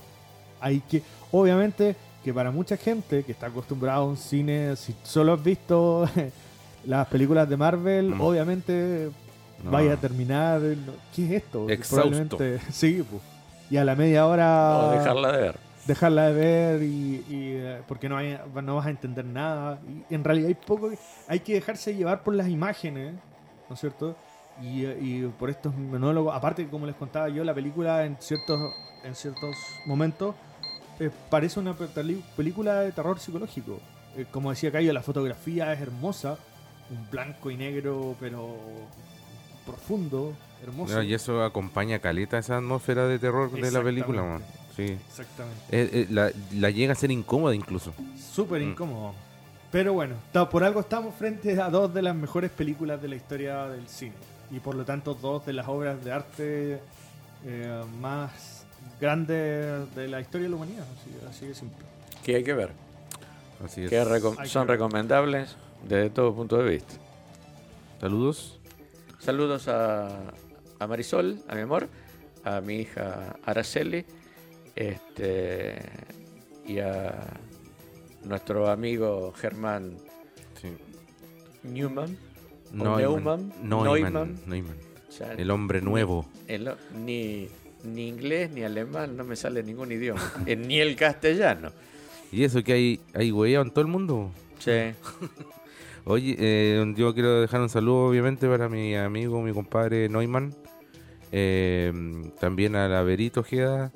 Hay 0.59 0.81
que, 0.81 1.03
obviamente, 1.31 1.95
que 2.23 2.33
para 2.33 2.49
mucha 2.49 2.75
gente 2.75 3.23
que 3.23 3.31
está 3.31 3.47
acostumbrada 3.47 3.99
a 3.99 4.03
un 4.03 4.17
cine, 4.17 4.75
si 4.75 4.95
solo 5.03 5.33
has 5.33 5.43
visto 5.43 6.09
las 6.85 7.07
películas 7.07 7.47
de 7.47 7.55
Marvel, 7.55 8.13
obviamente 8.19 9.11
vaya 9.63 9.93
a 9.93 9.97
terminar. 9.97 10.59
¿Qué 11.15 11.25
es 11.25 11.31
esto? 11.43 11.69
Exhausto. 11.69 12.37
sí, 12.71 13.05
pues. 13.09 13.34
Y 13.69 13.77
a 13.77 13.85
la 13.85 13.95
media 13.95 14.27
hora. 14.27 14.91
dejarla 14.91 15.31
de 15.31 15.41
ver. 15.41 15.55
Dejarla 15.85 16.25
de 16.27 16.33
ver 16.33 16.83
y, 16.83 17.63
porque 17.87 18.09
no, 18.09 18.17
hay, 18.17 18.37
no 18.63 18.75
vas 18.75 18.87
a 18.87 18.89
entender 18.89 19.25
nada. 19.25 19.79
Y 20.09 20.13
en 20.13 20.23
realidad 20.23 20.47
hay 20.47 20.55
poco. 20.55 20.91
Hay 21.27 21.39
que 21.39 21.53
dejarse 21.53 21.95
llevar 21.95 22.23
por 22.23 22.33
las 22.33 22.47
imágenes, 22.47 23.13
¿no 23.69 23.75
es 23.75 23.79
cierto? 23.79 24.15
Y, 24.61 25.23
por 25.37 25.49
estos 25.49 25.75
monólogos, 25.75 26.33
aparte 26.33 26.67
como 26.67 26.85
les 26.85 26.95
contaba 26.95 27.29
yo, 27.29 27.43
la 27.43 27.53
película 27.53 28.05
en 28.05 28.17
ciertos, 28.19 28.73
en 29.03 29.13
ciertos 29.13 29.55
momentos 29.85 30.33
eh, 30.99 31.11
parece 31.29 31.59
una 31.59 31.75
película 32.35 32.81
de 32.81 32.91
terror 32.91 33.19
psicológico. 33.19 33.79
Eh, 34.15 34.25
como 34.31 34.49
decía 34.49 34.71
Cayo, 34.71 34.93
la 34.93 35.01
fotografía 35.01 35.73
es 35.73 35.81
hermosa, 35.81 36.37
un 36.89 37.09
blanco 37.09 37.51
y 37.51 37.57
negro, 37.57 38.15
pero 38.19 38.55
profundo, 39.65 40.33
hermoso. 40.63 41.01
y 41.01 41.13
eso 41.13 41.43
acompaña 41.43 41.99
caleta 41.99 42.37
esa 42.37 42.57
atmósfera 42.57 43.07
de 43.07 43.19
terror 43.19 43.51
de 43.51 43.71
la 43.71 43.83
película, 43.83 44.39
Sí. 44.75 44.97
Exactamente. 45.07 45.61
Eh, 45.71 46.07
la, 46.09 46.69
llega 46.69 46.91
a 46.91 46.95
ser 46.95 47.09
incómoda 47.09 47.55
incluso. 47.55 47.93
Súper 48.33 48.61
mm. 48.61 48.71
incómodo. 48.71 49.13
Pero 49.71 49.93
bueno, 49.93 50.15
por 50.51 50.63
algo 50.63 50.81
estamos 50.81 51.15
frente 51.15 51.59
a 51.61 51.69
dos 51.69 51.93
de 51.93 52.01
las 52.01 52.15
mejores 52.15 52.51
películas 52.51 53.01
de 53.01 53.07
la 53.07 53.15
historia 53.15 53.67
del 53.67 53.87
cine 53.87 54.13
y 54.51 54.59
por 54.59 54.75
lo 54.75 54.85
tanto 54.85 55.13
dos 55.13 55.45
de 55.45 55.53
las 55.53 55.67
obras 55.67 56.03
de 56.03 56.11
arte 56.11 56.79
eh, 57.45 57.83
más 57.99 58.65
grandes 58.99 59.93
de 59.95 60.07
la 60.07 60.21
historia 60.21 60.45
de 60.45 60.49
la 60.49 60.55
humanidad, 60.55 60.85
así, 61.29 61.47
de 61.47 61.55
simple. 61.55 61.85
Que 62.23 62.35
hay 62.35 62.43
que 62.43 62.53
ver. 62.53 62.71
Que 63.73 64.47
son 64.47 64.67
recomendables 64.67 65.55
desde 65.87 66.09
todo 66.09 66.33
punto 66.33 66.57
de 66.57 66.69
vista. 66.69 66.95
Saludos. 68.01 68.59
Saludos 69.25 69.67
a, 69.69 70.07
a, 70.77 70.85
Marisol, 70.85 71.39
a 71.47 71.55
mi 71.55 71.61
amor, 71.61 71.89
a 72.43 72.61
mi 72.61 72.81
hija 72.81 73.35
Araceli, 73.43 74.05
este, 74.75 75.79
y 76.67 76.77
a 76.77 77.25
nuestro 78.23 78.69
amigo 78.69 79.33
Germán 79.35 79.97
Newman. 81.63 82.15
Neumann. 82.71 83.51
Neumann. 83.63 84.39
Neumann. 84.45 84.77
El 85.39 85.49
hombre 85.49 85.81
nuevo. 85.81 86.27
ni, 86.93 87.47
ni 87.83 88.07
inglés, 88.07 88.51
ni 88.51 88.61
alemán, 88.61 89.17
no 89.17 89.23
me 89.23 89.35
sale 89.35 89.63
ningún 89.63 89.91
idioma, 89.91 90.21
ni 90.45 90.79
el 90.79 90.95
castellano. 90.95 91.71
¿Y 92.31 92.43
eso 92.43 92.63
que 92.63 92.73
hay, 92.73 92.99
hay 93.15 93.55
en 93.55 93.71
todo 93.71 93.81
el 93.81 93.87
mundo? 93.87 94.29
Sí. 94.59 94.71
Oye, 96.07 96.35
eh, 96.37 96.93
yo 96.95 97.15
quiero 97.15 97.41
dejar 97.41 97.61
un 97.61 97.69
saludo 97.69 98.05
obviamente 98.05 98.47
para 98.47 98.69
mi 98.69 98.95
amigo, 98.95 99.41
mi 99.41 99.51
compadre 99.51 100.07
Neumann, 100.07 100.53
eh, 101.31 101.91
también 102.39 102.75
a 102.75 102.87
la 102.87 103.01
Verito 103.01 103.39
Ojeda, 103.39 103.91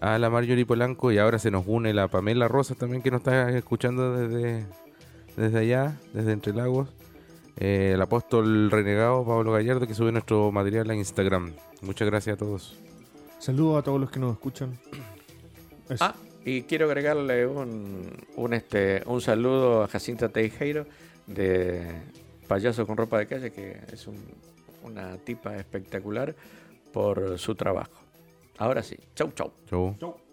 a 0.00 0.18
la 0.18 0.30
Marjorie 0.30 0.66
Polanco 0.66 1.12
y 1.12 1.18
ahora 1.18 1.38
se 1.38 1.52
nos 1.52 1.64
une 1.68 1.94
la 1.94 2.08
Pamela 2.08 2.48
Rosa 2.48 2.74
también 2.74 3.02
que 3.02 3.12
nos 3.12 3.20
está 3.20 3.50
escuchando 3.56 4.16
desde, 4.16 4.66
desde 5.36 5.58
allá, 5.60 5.96
desde 6.12 6.32
Entre 6.32 6.52
Lagos. 6.52 6.88
Eh, 7.56 7.92
el 7.94 8.02
apóstol 8.02 8.68
renegado 8.68 9.24
Pablo 9.24 9.52
Gallardo 9.52 9.86
que 9.86 9.94
sube 9.94 10.10
nuestro 10.10 10.50
material 10.50 10.90
en 10.90 10.98
Instagram. 10.98 11.52
Muchas 11.82 12.08
gracias 12.08 12.34
a 12.34 12.36
todos. 12.36 12.76
Saludos 13.38 13.78
a 13.78 13.82
todos 13.82 14.00
los 14.00 14.10
que 14.10 14.18
nos 14.18 14.32
escuchan. 14.32 14.76
Ah, 16.00 16.14
y 16.46 16.62
quiero 16.62 16.86
agregarle 16.86 17.46
un, 17.46 18.10
un, 18.36 18.54
este, 18.54 19.02
un 19.04 19.20
saludo 19.20 19.82
a 19.82 19.86
Jacinta 19.86 20.30
Teijeiro 20.30 20.86
de 21.26 22.02
Payaso 22.46 22.86
con 22.86 22.96
ropa 22.96 23.18
de 23.18 23.26
calle, 23.26 23.52
que 23.52 23.80
es 23.90 24.08
una 24.82 25.16
tipa 25.18 25.56
espectacular 25.56 26.34
por 26.92 27.38
su 27.38 27.54
trabajo. 27.54 28.02
Ahora 28.58 28.82
sí, 28.82 28.96
chau 29.14 29.32
chau. 29.32 29.52
Chau. 29.68 29.96
chau. 29.98 30.23